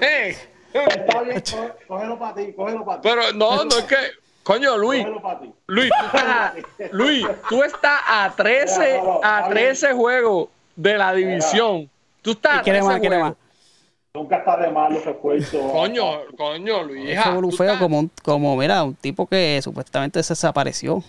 [0.00, 0.36] Eh,
[0.72, 3.08] Está bien, có- cógelo para ti, cógelo para ti.
[3.08, 3.96] Pero no, no es que.
[4.42, 5.47] Coño, Luis, Cógelo para ti.
[5.70, 6.54] Luis, tú estás a,
[6.92, 11.90] Luis, tú estás a 13, a 13 juegos de la división.
[12.22, 13.00] Tú estás ¿Y a quiere 13 más?
[13.00, 13.36] ¿Quiere juegos.
[13.36, 13.48] más?
[14.14, 15.70] Nunca está de más los esfuerzos.
[15.70, 16.04] Coño,
[16.38, 17.10] coño, Luis.
[17.10, 21.02] Ese bolufeo como, un- como, mira, un tipo que supuestamente se desapareció.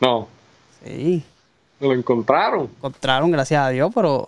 [0.00, 0.26] No,
[0.84, 1.22] Sí,
[1.80, 2.68] lo encontraron.
[2.76, 4.26] encontraron, gracias a Dios, pero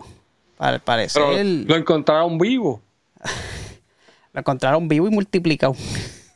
[0.57, 2.81] al parecer Pero lo encontraron vivo.
[4.33, 5.75] lo encontraron vivo y multiplicado.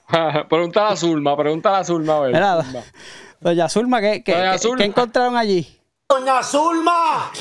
[0.50, 2.34] pregúntale a Zulma, pregúntale a Zulma a ver.
[2.34, 2.84] Mira, Zulma.
[3.40, 4.78] Doña Zulma, ¿qué, qué, Doña qué- Zulma.
[4.78, 5.80] qué encontraron allí?
[6.10, 7.32] Doña Zulma.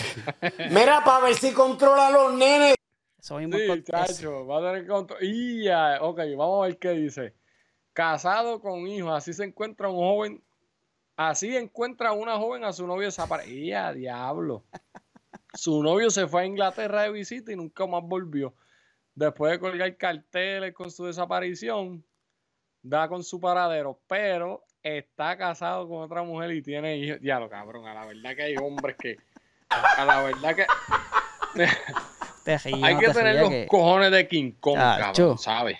[0.70, 2.74] Mira, para ver si controla a los nenes.
[3.18, 5.18] Eso mismo Sí, chacho, va a tener control.
[5.22, 7.34] Y ya, ok, vamos a ver qué dice.
[7.92, 10.44] Casado con hijos, así se encuentra un joven,
[11.16, 13.56] así encuentra una joven a su novio desaparecido.
[13.56, 14.64] ¡Y a diablo!
[15.54, 18.54] Su novio se fue a Inglaterra de visita y nunca más volvió.
[19.14, 22.04] Después de colgar carteles con su desaparición,
[22.84, 27.18] da con su paradero, pero está casado con otra mujer y tiene hijos.
[27.22, 29.16] Ya lo cabrón, a la verdad que hay hombres que.
[29.70, 30.66] A la verdad que.
[32.44, 35.78] te Hay que te tener los que- cojones de King Kong, cabrón, ¿sabes?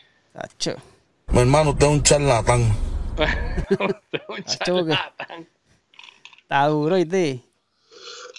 [1.29, 2.61] Mi hermano, usted es un charlatán.
[2.63, 3.17] Un
[4.47, 5.49] Tacho, que- charlatán.
[6.43, 7.41] está duro, ¿viste?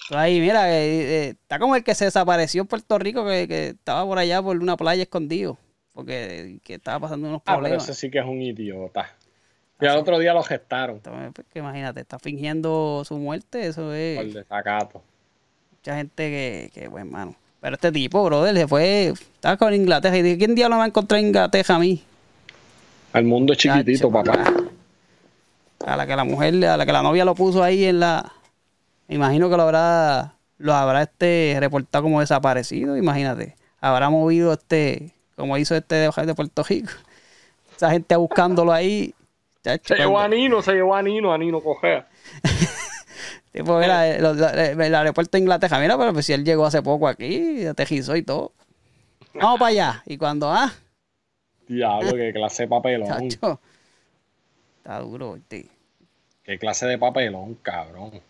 [0.08, 3.48] Tú Ahí, mira, eh, eh, está como el que se desapareció en Puerto Rico, que,
[3.48, 5.58] que estaba por allá por una playa escondido,
[5.96, 7.82] porque que estaba pasando unos Ah, pero problemas.
[7.88, 9.10] ese sí que es un idiota.
[9.80, 13.92] Y al otro día lo gestaron Entonces, pues, que imagínate, está fingiendo su muerte, eso
[13.92, 15.02] es por desacato.
[15.72, 17.34] mucha gente que, que pues, mano.
[17.60, 20.84] Pero este tipo, brother, se fue, estaba con Inglaterra y dije, ¿quién diablo me va
[20.84, 22.02] a encontrar en Inglaterra a mí?
[23.12, 24.44] El mundo es chiquitito, Chacho, papá.
[25.84, 28.32] A la que la mujer, a la que la novia lo puso ahí en la,
[29.08, 33.56] me imagino que lo habrá, lo habrá este reportado como desaparecido, imagínate.
[33.80, 36.90] Habrá movido este, como hizo este de, de Puerto Rico.
[37.76, 39.14] Esa gente buscándolo ahí.
[39.62, 42.06] chacho, Se llevó a Nino, se llevó a Nino, a Nino cogea.
[43.52, 46.66] Tipo, mira, eh, lo- eh, el aeropuerto de Inglaterra, mira, pero pues si él llegó
[46.66, 48.52] hace poco aquí, aterrizó y todo.
[49.32, 50.02] Vamos para allá.
[50.04, 50.72] Y cuando, ah,
[51.66, 53.08] Diablo, qué clase de papelón.
[53.30, 53.60] chacho,
[54.78, 55.68] está duro, ¿viste?
[56.44, 58.20] Qué clase de papelón, cabrón.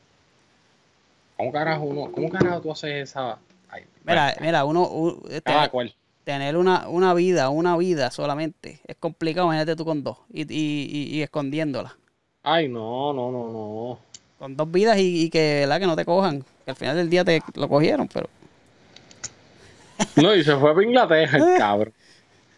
[1.36, 2.10] ¿Cómo carajo uno?
[2.12, 3.38] ¿Cómo carajo tú haces esa?
[3.68, 5.92] Ay, Mira, mira, uno, u- este, cada cual.
[6.26, 10.88] Tener una, una vida, una vida solamente, es complicado, imagínate tú con dos, y, y,
[10.90, 11.96] y, y escondiéndola.
[12.42, 13.98] Ay, no, no, no, no.
[14.36, 15.78] Con dos vidas y, y que, ¿verdad?
[15.78, 16.42] que no te cojan.
[16.64, 18.28] Que al final del día te lo cogieron, pero...
[20.16, 21.92] No, y se fue para Inglaterra, el cabrón.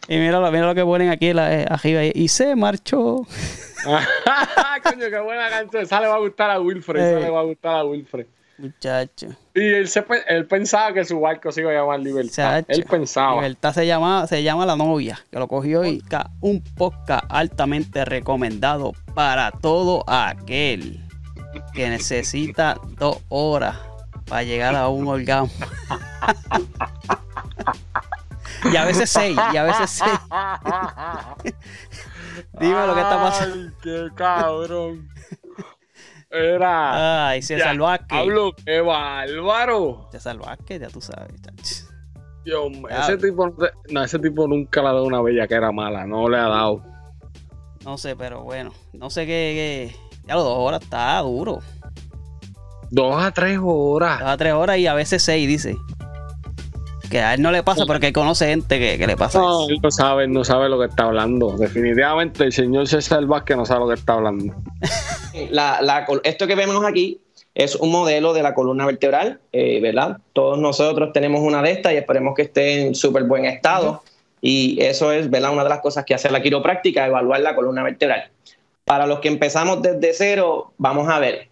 [0.07, 2.01] Y mira, lo- mira lo que ponen aquí la- eh, arriba.
[2.03, 3.17] Y se marchó.
[4.83, 5.83] Coño, qué buena canción.
[5.83, 6.99] Esa le va a gustar a Wilfred.
[6.99, 7.21] Esa Eh.
[7.25, 8.25] le va a gustar a Wilfred.
[8.59, 9.29] Muchacho.
[9.55, 12.65] Y él, se, él pensaba que su barco se iba a llamar Libertad.
[12.67, 13.35] Él pensaba.
[13.35, 16.03] Libertad se llama, se llama la novia, que lo cogió y
[16.41, 20.99] un podcast altamente recomendado para todo aquel
[21.73, 23.77] que necesita dos horas
[24.27, 25.49] para llegar a un orgasmo.
[28.71, 30.19] y a veces seis, y a veces seis.
[32.59, 33.55] Dime lo que está pasando.
[33.55, 35.09] Ay, qué cabrón.
[36.31, 37.29] Era.
[37.29, 38.07] Ay, César Vázquez.
[38.17, 40.07] Hablo, qué bárbaro.
[40.11, 41.41] César Vázquez, ya tú sabes.
[41.41, 41.85] chacho.
[42.45, 43.53] Dios mío, ese tipo,
[43.89, 46.47] no, ese tipo nunca le ha dado una bella que era mala, no le ha
[46.47, 46.83] dado.
[47.83, 49.91] No sé, pero bueno, no sé qué.
[49.93, 49.95] qué-
[50.27, 51.59] Ya los dos horas está duro.
[52.91, 54.19] Dos a tres horas.
[54.19, 55.77] Dos a tres horas y a veces seis, dice.
[57.09, 59.39] Que a él no le pasa, pero que él conoce gente que, que le pasa
[59.39, 59.69] No, eso.
[59.71, 61.57] él no sabe, él no sabe lo que está hablando.
[61.57, 64.53] Definitivamente el señor César Vázquez no sabe lo que está hablando.
[65.51, 67.19] La- la col- esto que vemos aquí
[67.55, 70.17] es un modelo de la columna vertebral, eh, ¿verdad?
[70.33, 74.03] Todos nosotros tenemos una de estas y esperemos que esté en súper buen estado.
[74.41, 75.51] Y eso es, ¿verdad?
[75.51, 78.29] Una de las cosas que hace la quiropráctica, evaluar la columna vertebral.
[78.85, 81.47] Para los que empezamos desde cero, vamos a ver.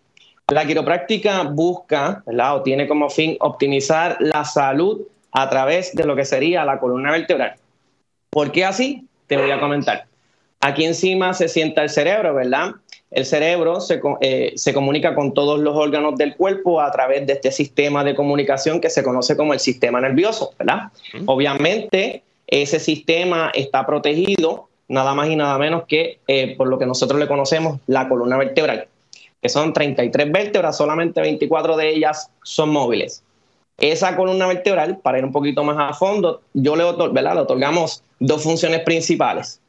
[0.49, 2.55] La quiropráctica busca, ¿verdad?
[2.57, 5.01] O tiene como fin optimizar la salud
[5.37, 7.57] a través de lo que sería la columna vertebral.
[8.31, 9.05] ¿Por qué así?
[9.27, 10.05] Te voy a comentar.
[10.61, 12.71] Aquí encima se sienta el cerebro, ¿verdad?
[13.11, 17.33] El cerebro se, eh, se comunica con todos los órganos del cuerpo a través de
[17.33, 20.91] este sistema de comunicación que se conoce como el sistema nervioso, ¿verdad?
[21.27, 26.87] Obviamente, ese sistema está protegido nada más y nada menos que eh, por lo que
[26.87, 28.87] nosotros le conocemos la columna vertebral,
[29.39, 33.23] que son 33 vértebras, solamente 24 de ellas son móviles.
[33.79, 37.35] Esa columna vertebral, para ir un poquito más a fondo, yo le, otor- ¿verdad?
[37.35, 39.59] le otorgamos dos funciones principales.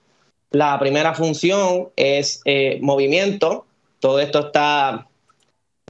[0.50, 3.66] La primera función es eh, movimiento.
[4.00, 5.06] Todo esto está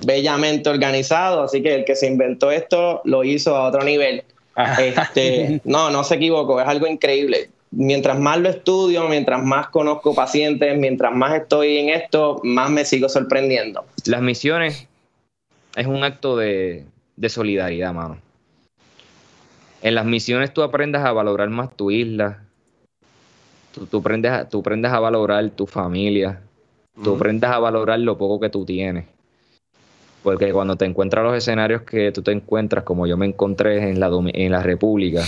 [0.04, 4.24] bellamente organizado, así que el que se inventó esto lo hizo a otro nivel.
[4.80, 7.50] Este, no, no se equivocó, es algo increíble.
[7.70, 12.84] Mientras más lo estudio, mientras más conozco pacientes, mientras más estoy en esto, más me
[12.84, 13.84] sigo sorprendiendo.
[14.06, 14.88] Las misiones
[15.76, 16.86] es un acto de,
[17.18, 18.18] de solidaridad, mano.
[19.82, 22.44] En las misiones tú aprendes a valorar más tu isla,
[23.74, 26.40] tú, tú, aprendes, a, tú aprendes a valorar tu familia,
[27.02, 29.04] tú aprendes a valorar lo poco que tú tienes.
[30.22, 34.00] Porque cuando te encuentras los escenarios que tú te encuentras, como yo me encontré en
[34.00, 35.22] la, en la República,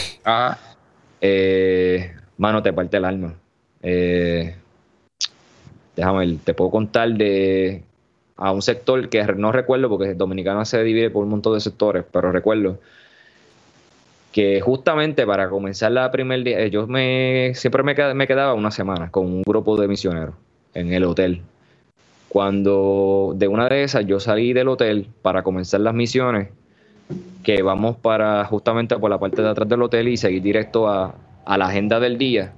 [1.21, 3.35] eh, mano, te parte el alma.
[3.83, 4.55] Eh,
[5.97, 7.85] déjame ver, te puedo contar de
[8.41, 12.05] a un sector que no recuerdo porque Dominicana se divide por un montón de sectores,
[12.11, 12.79] pero recuerdo
[14.33, 19.27] que justamente para comenzar la primer día, yo me, siempre me quedaba una semana con
[19.27, 20.35] un grupo de misioneros
[20.73, 21.43] en el hotel.
[22.31, 26.49] Cuando de una de esas yo salí del hotel para comenzar las misiones,
[27.43, 31.15] que vamos para justamente por la parte de atrás del hotel y seguir directo a,
[31.45, 32.55] a la agenda del día.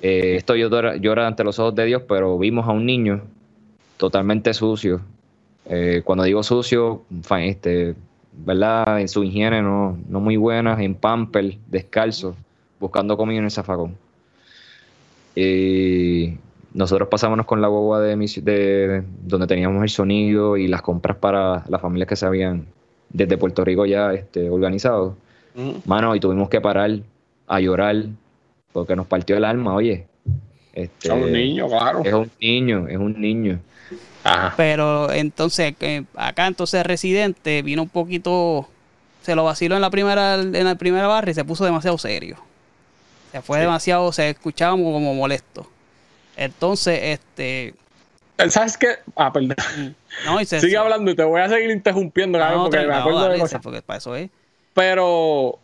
[0.00, 3.22] Eh, esto yo llora, llora ante los ojos de Dios, pero vimos a un niño
[3.96, 5.00] totalmente sucio.
[5.68, 7.02] Eh, cuando digo sucio,
[7.40, 7.94] este,
[8.32, 9.00] ¿verdad?
[9.00, 12.36] En su higiene no, no muy buena, en pamper, descalzo,
[12.78, 13.96] buscando comida en el zafacón.
[15.34, 16.34] Y
[16.72, 21.64] nosotros pasábamos con la guagua de, de donde teníamos el sonido y las compras para
[21.68, 22.66] las familias que se habían
[23.10, 25.16] desde Puerto Rico ya este, organizado.
[25.86, 26.90] Mano, y tuvimos que parar
[27.46, 28.04] a llorar
[28.72, 30.06] porque nos partió el alma, oye.
[30.76, 32.02] Este, Es un niño, claro.
[32.04, 33.58] Es un niño, es un niño.
[34.56, 38.68] Pero entonces, que acá entonces Residente vino un poquito,
[39.22, 42.36] se lo vaciló en la primera, en la primera barra y se puso demasiado serio.
[43.32, 45.68] Se fue demasiado, se escuchaba como, como molesto.
[46.36, 47.74] Entonces, este.
[48.50, 48.88] ¿Sabes qué?
[49.14, 49.54] Ah, perdón.
[50.26, 52.94] No, y se- Sigue hablando y te voy a seguir interrumpiendo, cabrón, No, porque me
[52.94, 53.60] acuerdo de cosas.
[53.62, 54.28] porque para eso es.
[54.74, 55.58] Pero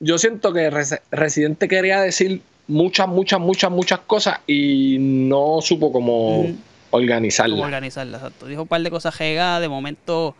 [0.00, 5.92] yo siento que Resi- Residente quería decir muchas, muchas, muchas, muchas cosas y no supo
[5.92, 6.46] cómo
[6.90, 7.54] organizarla.
[7.56, 8.46] Cómo organizarla, exacto.
[8.46, 10.34] Dijo un par de cosas regadas, de momento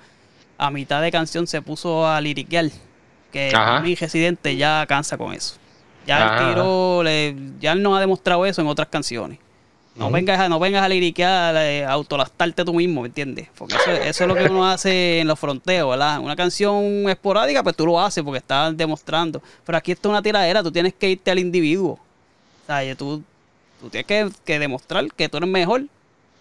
[0.59, 2.67] a mitad de canción se puso a liriquear.
[3.33, 5.57] Que mi residente ya cansa con eso.
[6.07, 6.49] Ya Ajá.
[6.49, 9.39] el tiro, le- ya él nos ha demostrado eso en otras canciones.
[9.97, 13.49] No, vengas a, no vengas a liriquear, eh, a autolastarte tú mismo, ¿me entiendes?
[13.57, 16.19] Porque eso, eso es lo que uno hace en los fronteos, ¿verdad?
[16.21, 19.41] Una canción esporádica, pues tú lo haces porque estás demostrando.
[19.65, 21.99] Pero aquí esto es una tiradera, tú tienes que irte al individuo.
[22.65, 23.23] O sea, y tú,
[23.81, 25.83] tú tienes que, que demostrar que tú eres mejor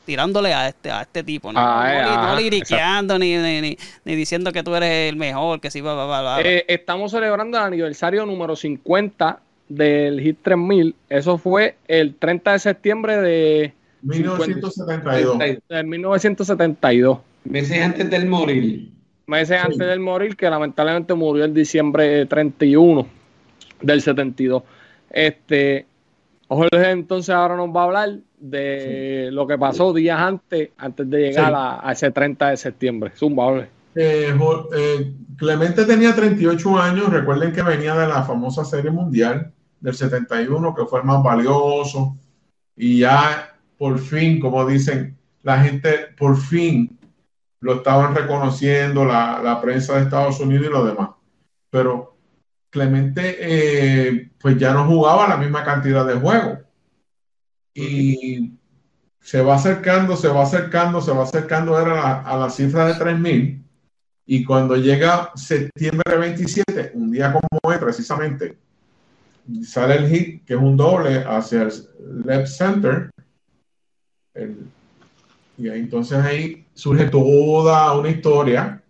[0.06, 1.60] tirándole a este, a este tipo, ¿no?
[1.60, 5.60] Ah, no, eh, no liriqueando ni, ni, ni, ni diciendo que tú eres el mejor,
[5.60, 6.42] que sí, va, va, va, va.
[6.42, 10.96] Eh, estamos celebrando el aniversario número 50 del Hit 3000.
[11.10, 15.38] Eso fue el 30 de septiembre de 1972.
[15.70, 17.20] de 1972.
[17.46, 18.90] Meses antes del morir.
[19.26, 23.08] Meses antes del morir, que lamentablemente murió el diciembre 31
[23.82, 24.64] del 72.
[25.10, 25.86] Este,
[26.56, 31.18] Jorge entonces ahora nos va a hablar de lo que pasó días antes, antes de
[31.20, 31.54] llegar Sí.
[31.56, 33.12] a, a ese 30 de septiembre.
[33.16, 33.70] Zumba, Jorge.
[33.96, 34.34] Eh,
[34.76, 40.74] eh, Clemente tenía 38 años, recuerden que venía de la famosa Serie Mundial del 71,
[40.76, 42.16] que fue el más valioso,
[42.76, 46.98] y ya por fin, como dicen, la gente por fin
[47.60, 51.10] lo estaban reconociendo, la, la prensa de Estados Unidos y lo demás.
[51.70, 52.13] Pero
[52.74, 56.60] Clemente eh, pues ya no jugaba la misma cantidad de juegos.
[57.76, 58.54] Y
[59.22, 62.96] se va acercando, se va acercando, se va acercando era la- a la cifra de
[62.96, 63.64] 3.000.
[64.26, 68.58] Y cuando llega septiembre 27, un día como hoy precisamente,
[69.64, 71.72] sale el hit, que es un doble hacia el
[72.26, 73.10] left center.
[74.36, 74.68] El-
[75.58, 78.83] y ahí, entonces ahí surge toda una historia.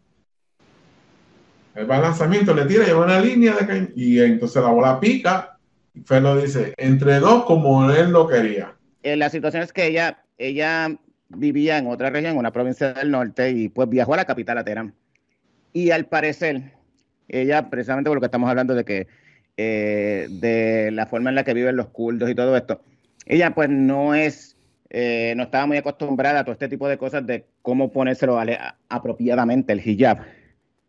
[1.76, 3.56] El lanzamiento, le tira, lleva una línea
[3.96, 5.58] y entonces la bola pica.
[5.96, 8.76] Y Felo dice, entre dos como él lo quería.
[9.04, 10.96] Eh, la situación es que ella, ella
[11.30, 14.58] vivía en otra región, en una provincia del norte, y pues viajó a la capital,
[14.58, 14.94] a Teherán.
[15.72, 16.74] Y al parecer,
[17.28, 19.08] ella, precisamente por lo que estamos hablando de que
[19.58, 22.82] eh, de la forma en la que viven los kurdos y todo esto,
[23.26, 24.58] ella pues no es,
[24.90, 28.40] eh, no estaba muy acostumbrada a todo este tipo de cosas de cómo ponérselo
[28.90, 30.20] apropiadamente el hijab.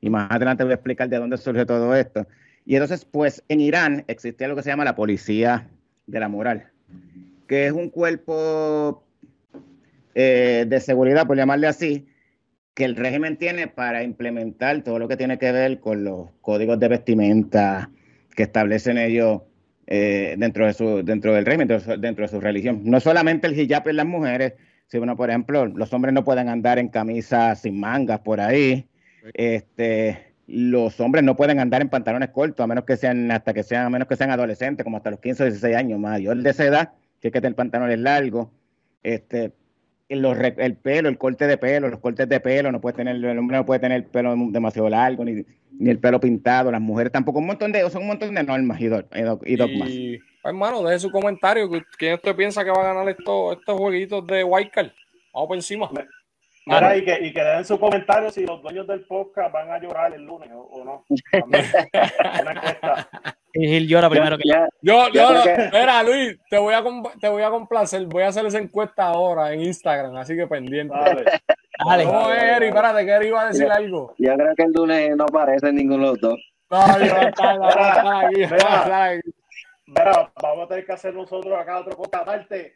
[0.04, 2.26] Y más adelante voy a explicar de dónde surge todo esto.
[2.66, 5.66] Y entonces, pues en Irán existía lo que se llama la policía
[6.06, 6.66] de la moral,
[7.48, 9.02] que es un cuerpo
[10.14, 12.06] eh, de seguridad, por llamarle así,
[12.74, 16.78] que el régimen tiene para implementar todo lo que tiene que ver con los códigos
[16.78, 17.90] de vestimenta
[18.36, 19.40] que establecen ellos
[19.86, 22.82] eh, dentro, de su, dentro del régimen, dentro, de su- dentro de su religión.
[22.84, 24.52] No solamente el hijab en las mujeres,
[24.86, 28.86] sino, por ejemplo, los hombres no pueden andar en camisas sin mangas por ahí.
[29.32, 33.62] Este, los hombres no pueden andar en pantalones cortos, a menos que sean, hasta que
[33.62, 36.50] sean, a menos que sean adolescentes, como hasta los 15 o 16 años, mayor de
[36.50, 38.48] esa edad, que hay que tener pantalones largos.
[39.02, 39.52] Este,
[40.08, 43.56] el pelo, el corte de pelo, los cortes de pelo, no puede tener, el hombre
[43.56, 45.44] no puede tener el pelo demasiado largo, ni,
[45.78, 48.80] ni el pelo pintado, las mujeres tampoco, un montón de, son un montón de normas
[48.80, 49.88] y, y do- y dogmas.
[49.88, 51.68] Y, hermano, deje su comentario.
[51.98, 54.90] ¿Quién usted piensa que va a ganar esto- estos jueguitos de Wildcard?
[55.32, 55.90] Vamos por encima.
[56.66, 59.78] Mira, y que, y que den su comentario si los dueños del podcast van a
[59.78, 61.04] llorar el lunes o, o no.
[61.44, 63.06] Una
[63.52, 64.54] Gil llora primero que yo.
[64.80, 66.82] Yo, Ya yo, no, creo que- mira, Luis, te voy, a
[67.20, 68.06] te voy a complacer.
[68.06, 70.94] Voy a hacer esa encuesta ahora en Instagram, así que pendiente.
[70.96, 72.04] Dale.
[72.04, 72.66] ¿Cómo es, Eri?
[72.68, 74.14] Espérate, que Eri iba a decir Yo- algo.
[74.18, 76.38] Yo creo que el lunes no aparece ninguno de los dos.
[76.70, 78.30] Mira,
[79.86, 82.74] mira, vamos a tener que hacer nosotros acá otro contratarte.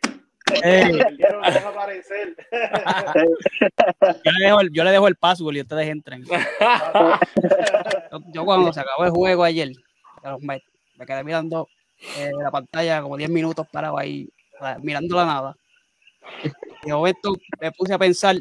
[4.25, 6.25] Yo le dejo el, yo le dejo el password y ustedes entren.
[6.25, 6.35] Yo,
[8.33, 9.71] yo cuando se acabó el juego ayer,
[10.41, 10.63] me,
[10.97, 11.69] me quedé mirando
[12.19, 14.29] eh, la pantalla como 10 minutos parado ahí,
[14.83, 15.57] mirando la nada.
[16.83, 18.37] Y de momento me puse a pensar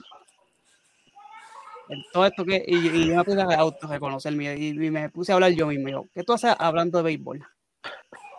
[1.89, 5.35] en todo esto que, y, y me puse a autorreconocerme y, y me puse a
[5.35, 5.89] hablar yo mismo.
[5.89, 7.45] Yo, ¿Qué tú haces hablando de béisbol?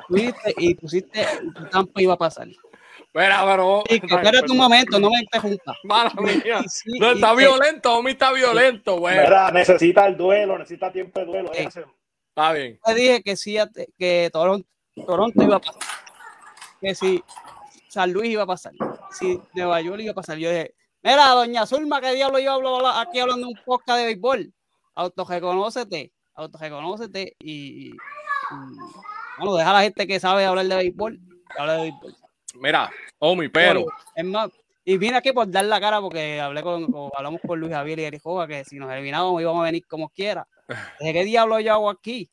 [0.08, 0.16] Tú
[0.56, 1.26] y pusiste
[1.70, 2.48] Tampa iba a pasar.
[3.12, 3.82] Espera, pero.
[3.88, 5.76] Sí, que espérate un momento, no me interrumpas.
[5.84, 6.62] Mala mía.
[6.68, 9.18] Sí, No, está que- violento, Omi está violento, güey.
[9.18, 11.52] Mira, necesita el duelo, necesita tiempo de duelo.
[11.52, 11.84] Ese.
[12.28, 12.78] Está bien.
[12.84, 13.56] Te dije que sí,
[13.98, 14.68] que Toronto,
[15.06, 15.82] Toronto iba a pasar.
[16.80, 17.22] Que si
[17.88, 18.72] San Luis iba a pasar.
[19.10, 20.38] Si Nueva York iba a pasar.
[20.38, 24.04] Yo dije, mira, doña Zulma, ¿qué diablo yo hablo aquí hablando de un podcast de
[24.06, 24.52] béisbol?
[24.94, 27.96] Autorreconócete, autorreconócete y, y, y,
[29.38, 31.18] bueno, deja a la gente que sabe hablar de béisbol,
[31.54, 32.14] que hable de béisbol.
[32.54, 33.84] Mira, Omi, pero.
[34.14, 34.48] Es más,
[34.84, 37.98] y vine aquí por dar la cara porque hablé con, con- hablamos con Luis Javier
[37.98, 40.46] y Eric que si nos eliminábamos íbamos a venir como quiera.
[41.00, 42.30] Dije, ¿qué diablo yo hago aquí?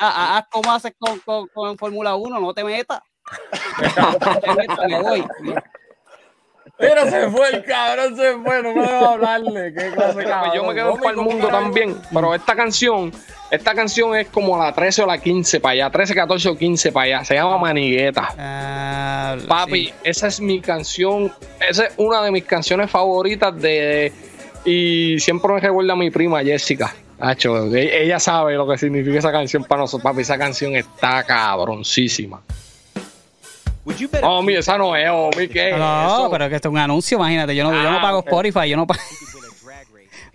[0.00, 3.00] Ah, ah, haz como haces con, con, con Fórmula 1, no te metas.
[3.96, 5.24] No te metas, me voy.
[6.80, 9.72] Mira, se fue el cabrón, se fue, no me dejo hablarle.
[9.74, 10.52] Qué clase de cabrón.
[10.54, 13.10] Yo me quedo para el ¿cómo mundo también, pero esta canción,
[13.50, 16.92] esta canción es como la 13 o la 15 para allá, 13, 14 o 15
[16.92, 18.28] para allá, se llama Manigueta.
[18.38, 19.94] Ah, Papi, sí.
[20.04, 21.32] esa es mi canción,
[21.68, 24.12] esa es una de mis canciones favoritas de
[24.64, 26.94] y siempre me recuerda a mi prima Jessica.
[27.20, 31.24] Hacho, e- ella sabe lo que significa esa canción para nosotros, papi, esa canción está
[31.24, 32.40] cabroncísima.
[34.22, 36.30] Oh, mi, esa no es, oh, mi, ¿qué es No, eso?
[36.30, 37.54] pero que esto es un anuncio, imagínate.
[37.56, 38.18] Yo no, yo no Ah, pago.
[38.20, 39.00] Spotify, yo no pago.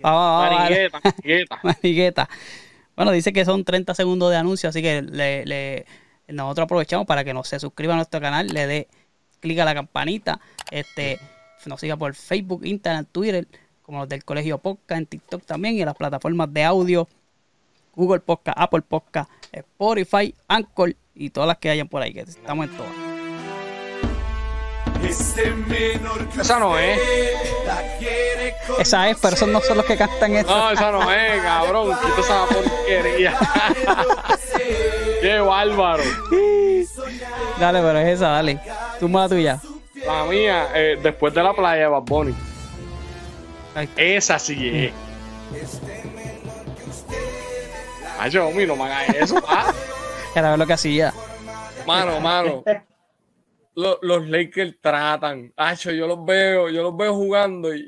[0.00, 0.56] vamos, vale.
[0.90, 1.60] Manigueta, manigueta.
[1.62, 2.28] Manigueta.
[2.96, 5.86] Bueno, dice que son 30 segundos de anuncio, así que le, le-
[6.28, 8.88] nosotros aprovechamos para que nos se suscriba a nuestro canal, le dé
[9.40, 10.40] clic a la campanita,
[10.70, 11.18] este,
[11.66, 13.46] nos siga por Facebook, Instagram, Twitter,
[13.82, 17.08] como los del Colegio Podcast, en TikTok también y en las plataformas de audio,
[17.94, 22.66] Google Podcast, Apple Podcast, Spotify, Anchor y todas las que hayan por ahí, que estamos
[22.68, 23.13] en todas.
[26.40, 27.00] Esa no es.
[28.78, 30.48] Esa es, pero esos no son los que cantan eso.
[30.48, 31.96] No, esa no es, cabrón.
[32.04, 33.38] Quita esa porquería.
[35.20, 36.02] Qué bárbaro.
[37.58, 38.60] Dale, pero es esa, dale.
[38.98, 39.60] Tú la tuya.
[40.06, 42.34] La mía, eh, después de la playa de Bad Bunny.
[43.96, 44.92] Esa sí es.
[48.18, 49.72] Ay, yo, mi, no me hagas eso, ah.
[50.34, 51.12] Era ver lo que hacía.
[51.86, 52.62] Mano, mano.
[53.74, 55.52] Lo- Los, Lakers tratan.
[55.56, 57.80] Acho, yo los veo, yo los veo jugando y,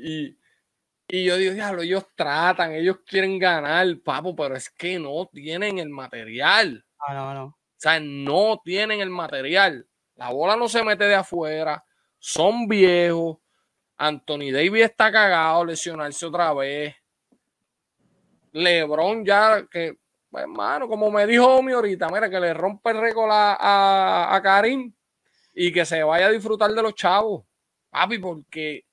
[1.07, 5.29] y, y yo digo, diablo, ellos tratan, ellos quieren ganar, papo, pero es que no
[5.31, 6.85] tienen el material.
[7.07, 7.45] No, no, no.
[7.45, 9.87] O sea, no tienen el material.
[10.15, 11.83] La bola no se mete de afuera.
[12.19, 13.37] Son viejos.
[13.97, 16.95] Anthony Davis está cagado, lesionarse otra vez.
[18.51, 19.97] LeBron ya que,
[20.29, 24.35] pues, hermano, como me dijo Omi ahorita, mira, que le rompe el récord a, a,
[24.35, 24.93] a Karim
[25.59, 27.43] y que se vaya a disfrutar de los chavos.
[27.89, 28.85] Papi, porque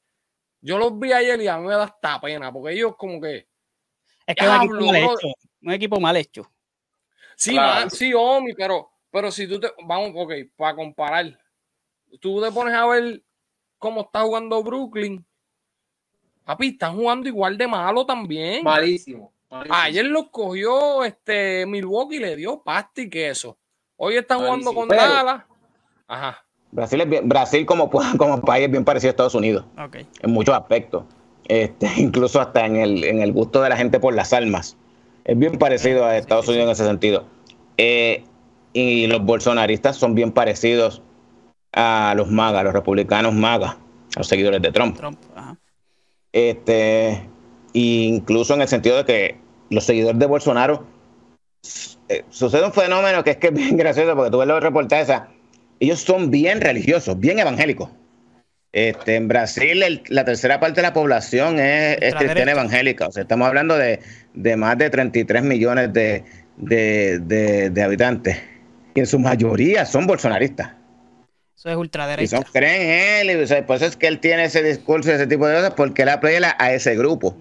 [0.62, 3.46] yo los vi ayer y a mí me da hasta pena, porque ellos como que...
[4.26, 5.28] Es que es un equipo mal hecho.
[5.60, 6.50] Un equipo mal hecho.
[7.36, 7.80] Sí, Claro.
[7.80, 9.70] man, sí, Omi, pero, pero si tú te.
[9.84, 11.38] Vamos, ok, para comparar.
[12.18, 13.22] Tú te pones a ver
[13.76, 15.22] cómo está jugando Brooklyn.
[16.44, 18.64] Papi, están jugando igual de malo también.
[18.64, 19.34] Malísimo.
[19.50, 19.74] malísimo.
[19.76, 23.58] Ayer los cogió este Milwaukee y le dio pasta y queso.
[23.96, 25.44] Hoy están jugando con Dallas.
[26.06, 26.44] Ajá.
[26.74, 29.64] Brasil, es bien- Brasil como, como país es bien parecido a Estados Unidos
[30.20, 31.04] en muchos aspectos.
[31.46, 34.76] Este, incluso hasta en el, en el gusto de la gente por las almas.
[35.24, 37.24] Es bien parecido a Estados Unidos en ese sentido.
[37.78, 38.24] Eh,
[38.72, 41.00] y los bolsonaristas son bien parecidos
[41.72, 43.76] a los magas, a los republicanos magas,
[44.16, 44.96] a los seguidores de Trump.
[44.96, 45.56] Trump, ajá.
[46.32, 47.28] Este,
[47.72, 49.38] incluso en el sentido de que
[49.70, 50.84] los seguidores de Bolsonaro
[52.08, 55.08] eh, sucede un fenómeno que es que es bien gracioso porque tú ves los reportajes,
[55.08, 55.28] esa,
[55.80, 57.90] ellos son bien religiosos, bien evangélicos.
[58.72, 63.12] Este, en Brasil el- la tercera parte de la población es, es cristiana evangélica, o
[63.12, 64.00] sea, estamos hablando de,
[64.34, 66.24] de más de 33 millones de,
[66.56, 67.20] de-
[67.70, 68.36] de- habitantes
[68.94, 70.72] y en su mayoría son bolsonaristas.
[71.56, 72.36] Eso es Y ultraderecha.
[72.36, 75.10] son, creen en él, y o sea, por eso es que él tiene ese discurso
[75.10, 77.36] y ese tipo de cosas, porque él apela a ese grupo.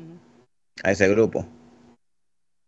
[0.83, 1.47] A ese grupo.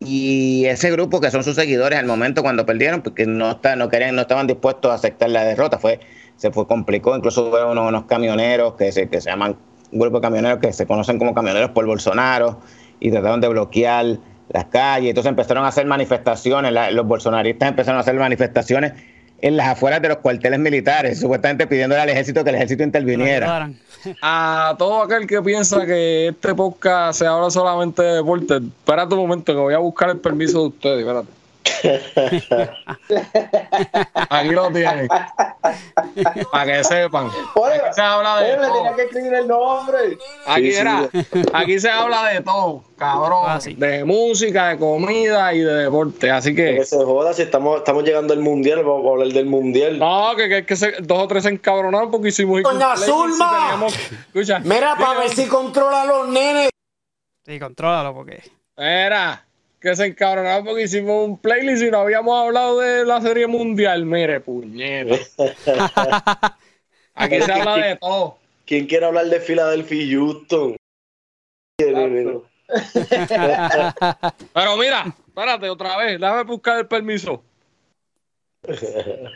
[0.05, 3.89] Y ese grupo que son sus seguidores al momento cuando perdieron, porque no, está, no,
[3.89, 5.99] querían, no estaban dispuestos a aceptar la derrota, fue,
[6.37, 7.15] se fue complicó.
[7.15, 9.55] Incluso hubo unos, unos camioneros que se, que se llaman,
[9.91, 12.59] un grupo de camioneros que se conocen como camioneros por Bolsonaro,
[12.99, 14.05] y trataron de bloquear
[14.49, 15.09] las calles.
[15.09, 18.93] Entonces empezaron a hacer manifestaciones, la- los bolsonaristas empezaron a hacer manifestaciones
[19.41, 23.71] en las afueras de los cuarteles militares, supuestamente pidiéndole al ejército que el ejército interviniera.
[24.21, 29.21] A todo aquel que piensa que este podcast se habla solamente de deporte, espérate un
[29.21, 31.29] momento que voy a buscar el permiso de ustedes, espérate.
[34.29, 35.07] Aquí lo tienen.
[36.51, 37.27] Para que sepan.
[37.27, 38.73] Aquí se habla de Oye, todo.
[38.75, 39.97] tenía que escribir el nombre.
[40.47, 40.77] Aquí, Sí, sí.
[40.77, 41.09] era,
[41.53, 43.59] aquí se habla de todo, cabrón.
[43.77, 46.31] De música, de comida y de deporte.
[46.31, 46.75] Así que.
[46.75, 49.99] Que se joda si estamos, estamos llegando al mundial, vamos a hablar del mundial.
[49.99, 52.61] No, que, que, que se- dos o tres se encabronaron porque hicimos.
[52.63, 53.77] Doña Zulma.
[54.63, 56.69] Mira, para ver si controla a los nenes.
[57.45, 58.41] Sí, contrólalo porque.
[58.77, 59.44] Era
[59.85, 64.03] que se encabronaron porque hicimos un playlist y no habíamos hablado de la serie mundial.
[64.03, 65.15] Mire, puñeta.
[67.13, 68.39] Aquí se habla de todo.
[68.65, 70.75] ¿Quién quiere hablar de Philadelphia y Houston?
[71.77, 72.07] Pero
[74.77, 77.43] mira, espérate otra vez, déjame buscar el permiso.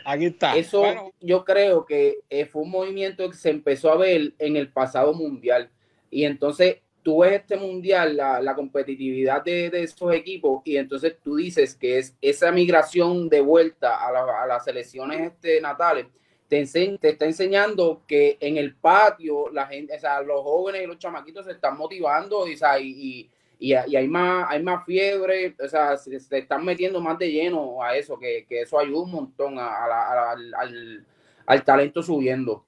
[0.04, 0.56] Aquí está.
[0.56, 4.72] Eso yo creo que eh, fue un movimiento que se empezó a ver en el
[4.72, 5.70] pasado mundial.
[6.10, 11.16] Y entonces tú ves este mundial, la, la competitividad de, de esos equipos, y entonces
[11.22, 16.06] tú dices que es esa migración de vuelta a, la- a las selecciones este, natales.
[16.48, 20.82] Te, ense- te está enseñando que en el patio la gente, o sea, los jóvenes
[20.82, 23.30] y los chamaquitos se están motivando y, o sea, y, y-
[23.60, 27.82] y hay- más, hay más fiebre, o sea, se, se están metiendo más de lleno
[27.82, 31.06] a eso, que, que eso ayuda un montón a- a la- a la- al, al-
[31.46, 32.64] al talento subiendo.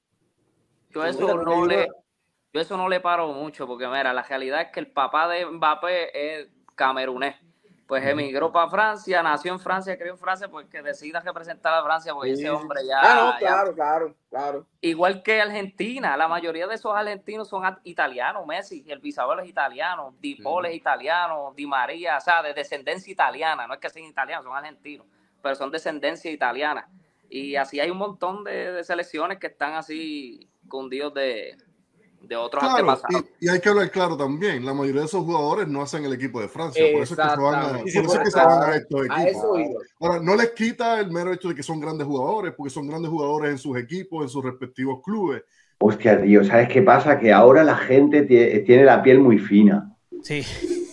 [0.91, 1.89] Yo eso no le,
[2.53, 5.47] yo eso no le paro mucho, porque mira, la realidad es que el papá de
[5.47, 7.37] Mbappé es camerunés.
[7.87, 11.83] Pues emigró para Francia, nació en Francia, crió en Francia, pues que decida representar a
[11.83, 12.99] Francia, porque ese hombre ya.
[13.03, 14.67] Ah, no, ya- claro, claro, claro.
[14.81, 20.15] Igual que Argentina, la mayoría de esos argentinos son italianos, Messi, el bisabuelo es italiano,
[20.21, 24.07] Di Paul es italiano, Di María, o sea, de descendencia italiana, no es que sean
[24.07, 25.07] italianos, son argentinos,
[25.43, 26.89] pero son descendencia italiana.
[27.29, 31.57] Y así hay un montón de, de selecciones que están así cundidos de,
[32.23, 33.25] de otros Claro, antepasados.
[33.41, 36.13] y, y hay que hablar claro también, la mayoría de esos jugadores no hacen el
[36.13, 38.39] equipo de Francia, por eso es que se van a, por eso es que se
[38.39, 39.43] van a estos A equipos.
[39.43, 39.81] eso iba.
[40.01, 43.11] Ahora, no les quita el mero hecho de que son grandes jugadores, porque son grandes
[43.11, 45.43] jugadores en sus equipos, en sus respectivos clubes.
[45.79, 47.19] Hostia, tío, ¿sabes qué pasa?
[47.19, 49.89] Que ahora la gente tie- tiene la piel muy fina.
[50.23, 50.43] Sí.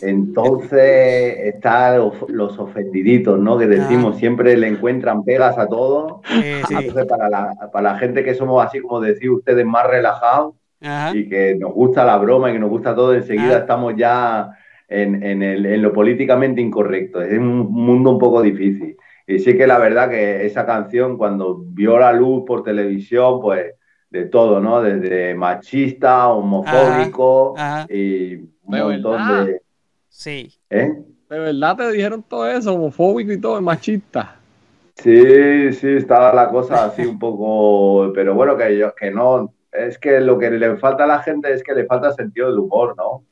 [0.01, 1.97] Entonces están
[2.29, 3.57] los, ofendiditos, ¿no?
[3.57, 6.21] Que decimos, siempre le encuentran pegas a todo.
[6.29, 11.15] Entonces, para la, para la gente que somos así, como decís ustedes, más relajados Ajá.
[11.15, 13.59] y que nos gusta la broma y que nos gusta todo, enseguida Ah.
[13.59, 14.51] estamos ya
[14.87, 17.21] en, en el- en lo políticamente incorrecto.
[17.21, 18.95] Es un mundo un poco difícil.
[19.27, 23.73] Y sí que la verdad que esa canción, cuando vio la luz por televisión, pues
[24.09, 24.81] de todo, ¿no?
[24.81, 27.85] Desde machista, homofóbico Ajá.
[27.93, 29.45] y un De montón verdad.
[29.45, 29.61] de...
[30.07, 30.51] Sí.
[30.71, 30.91] ¿Eh?
[31.29, 34.35] De verdad te dijeron todo eso, homofóbico y todo, machista.
[34.95, 39.97] Sí, sí, estaba la cosa así un poco, pero bueno, que yo, que no, es
[39.97, 42.95] que lo que le falta a la gente es que le falta sentido del humor,
[42.97, 43.23] ¿no?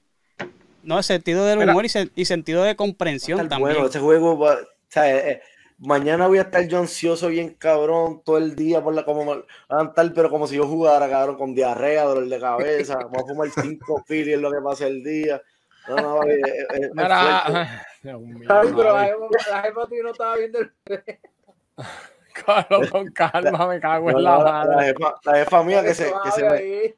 [0.84, 1.72] No, sentido del Mira.
[1.72, 3.74] humor y, se- y sentido de comprensión también.
[3.74, 4.58] Bueno, ese juego va, o
[4.88, 5.42] sea, eh, eh,
[5.80, 10.14] mañana voy a estar yo ansioso, bien cabrón, todo el día por la como estar,
[10.14, 14.02] pero como si yo jugara, cabrón, con diarrea, dolor de cabeza, voy a fumar cinco
[14.08, 15.42] filis en lo que pasa el día.
[15.90, 16.42] No, no, eh, eh,
[16.74, 17.84] eh, es Mira.
[18.04, 19.08] Dios mío, Ay, pero la
[19.52, 20.72] la jefa tuya no estaba viendo el...
[22.46, 24.76] Carlos, con calma, me cago No, en no, la la, madre.
[24.76, 26.58] la jefa, la jefa mía que se, que, se me-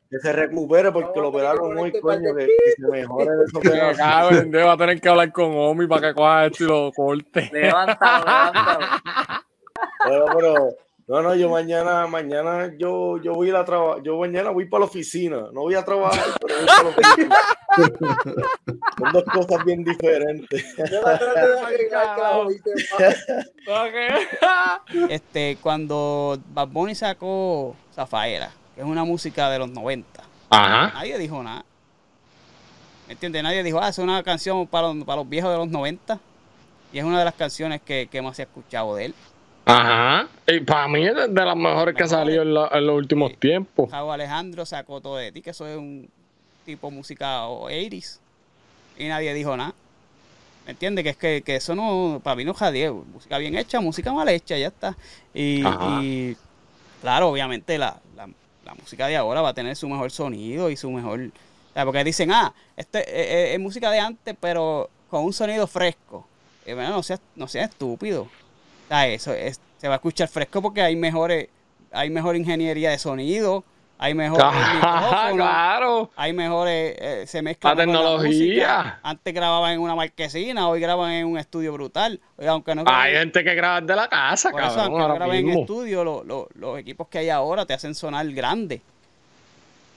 [0.09, 3.59] que se recupere porque lo operaron hoy, coño, que, que se mejore de eso.
[3.63, 6.63] Me cago en Dios, va a tener que hablar con Omi para que coja esto
[6.63, 7.49] y lo corte.
[7.51, 8.85] Levántalo, levántalo.
[10.05, 10.69] Pero, pero,
[11.09, 14.65] no, no, yo mañana, mañana yo, yo voy a ir a trabajar, yo mañana voy
[14.65, 17.35] para la oficina, no voy a trabajar, pero voy para la oficina.
[18.99, 20.75] Son dos cosas bien diferentes.
[20.77, 23.15] Yo la traté de agregar que la jodiste más.
[25.09, 30.93] Este, cuando Bad Bunny sacó Zafaera, que es una música de los 90, Ajá.
[30.93, 31.65] nadie dijo nada.
[33.07, 33.41] ¿Me entiendes?
[33.41, 36.19] Nadie dijo, ah, es una canción para los, para los viejos de los 90.
[36.93, 39.15] Y es una de las canciones que, que más se ha escuchado de él.
[39.69, 40.27] Ajá.
[40.47, 43.37] Y para mí es de las mejores que ha salido en, la- en los últimos
[43.37, 43.89] tiempos.
[43.93, 46.09] Alejandro sacó todo de ti, que eso es un
[46.65, 48.19] tipo de música o 80s.
[48.97, 49.73] Y nadie dijo nada.
[50.65, 51.03] ¿Me entiendes?
[51.03, 53.05] Que es que, que eso no, para mí no es jadeo.
[53.13, 54.95] Música bien hecha, música mal hecha, ya está.
[55.33, 55.63] Y,
[56.01, 56.37] y,
[57.01, 58.27] claro, obviamente la, la,
[58.65, 61.19] la música de ahora va a tener su mejor sonido y su mejor...
[61.21, 65.65] o sea, porque dicen, ah, este es, es música de antes, pero con un sonido
[65.65, 66.27] fresco.
[66.65, 68.27] Y bueno, no seas, no seas estúpido.
[68.89, 71.47] Sea, eso es, se va a escuchar fresco porque hay mejores,
[71.91, 73.63] hay mejor ingeniería de sonido,
[73.99, 76.09] hay mejores micrófonos, claro.
[76.15, 78.99] hay mejores, eh, se mezcla La tecnología.
[79.03, 82.19] Antes grababan en una marquesina, hoy graban en un estudio brutal.
[82.47, 85.01] Aunque no Hay gente que graba de la casa, por eso, cabrón.
[85.01, 88.81] aunque graben en estudio, lo- lo- los equipos que hay ahora te hacen sonar grande.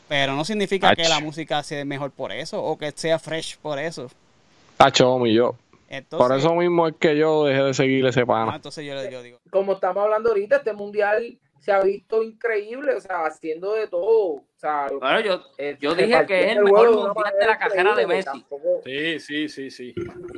[0.08, 3.78] Pero no significa que la música sea mejor por eso o que sea fresh por
[3.78, 4.10] eso.
[4.76, 5.54] Tacho, homie, yo.
[5.92, 8.56] Entonces- Por eso mismo es que yo dejé de seguir ese Ah, pana.
[8.56, 13.00] entonces yo, yo digo, como estamos hablando ahorita, este mundial se ha visto increíble, o
[13.00, 14.06] sea, haciendo de todo.
[14.36, 17.94] O sea, Bueno, yo, eh, yo dije que es el mejor mundial de la carrera
[17.94, 18.24] de Messi.
[18.40, 19.94] tampoco- Sí, sí, sí, sí.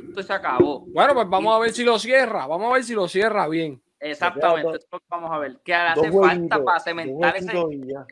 [0.09, 0.81] Esto se acabó.
[0.87, 2.45] Bueno, pues vamos a ver si lo cierra.
[2.47, 3.81] Vamos a ver si lo cierra bien.
[3.97, 5.57] Exactamente, eso es lo que vamos a ver.
[5.63, 7.53] Que hace Dos falta para cementar ese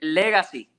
[0.01, 0.69] legacy.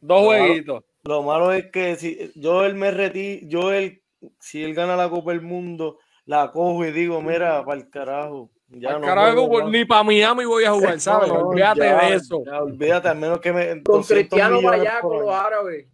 [0.00, 0.84] Dos Lo malo- jueguitos.
[1.04, 4.00] Lo malo es que si yo él me retiro, yo él,
[4.38, 8.50] si él gana la Copa del Mundo, la cojo y digo, mira, para el carajo.
[8.68, 11.28] Ya no carajo, juego pues, ni para Miami voy a jugar, ¿sabes?
[11.28, 12.42] No, Olvídate ya, de eso.
[12.46, 13.66] ya, olvídate, al menos que me.
[13.82, 15.86] Con 200 Cristiano para allá, con los árabes.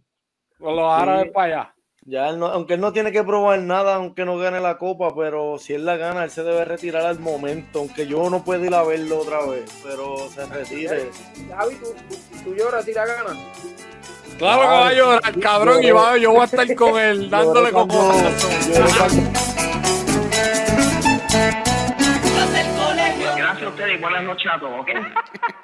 [0.59, 1.31] Con los árabes Sí.
[1.33, 1.75] para allá.
[2.05, 5.13] Ya él no- aunque él no tiene que probar nada, aunque no gane la copa,
[5.15, 8.63] pero si él la gana, él se debe retirar al momento, aunque yo no puedo
[8.65, 11.11] ir a verlo otra vez, pero se retire.
[11.55, 12.15] Javi, ¿tú, tú,
[12.45, 13.37] tú lloras si la ganas.
[14.39, 17.71] Claro que va a llorar, cabrón, y va, yo voy a estar con él dándole
[17.73, 17.95] cuando-
[23.69, 24.89] ustedes y buenas noches a todos, ¿ok?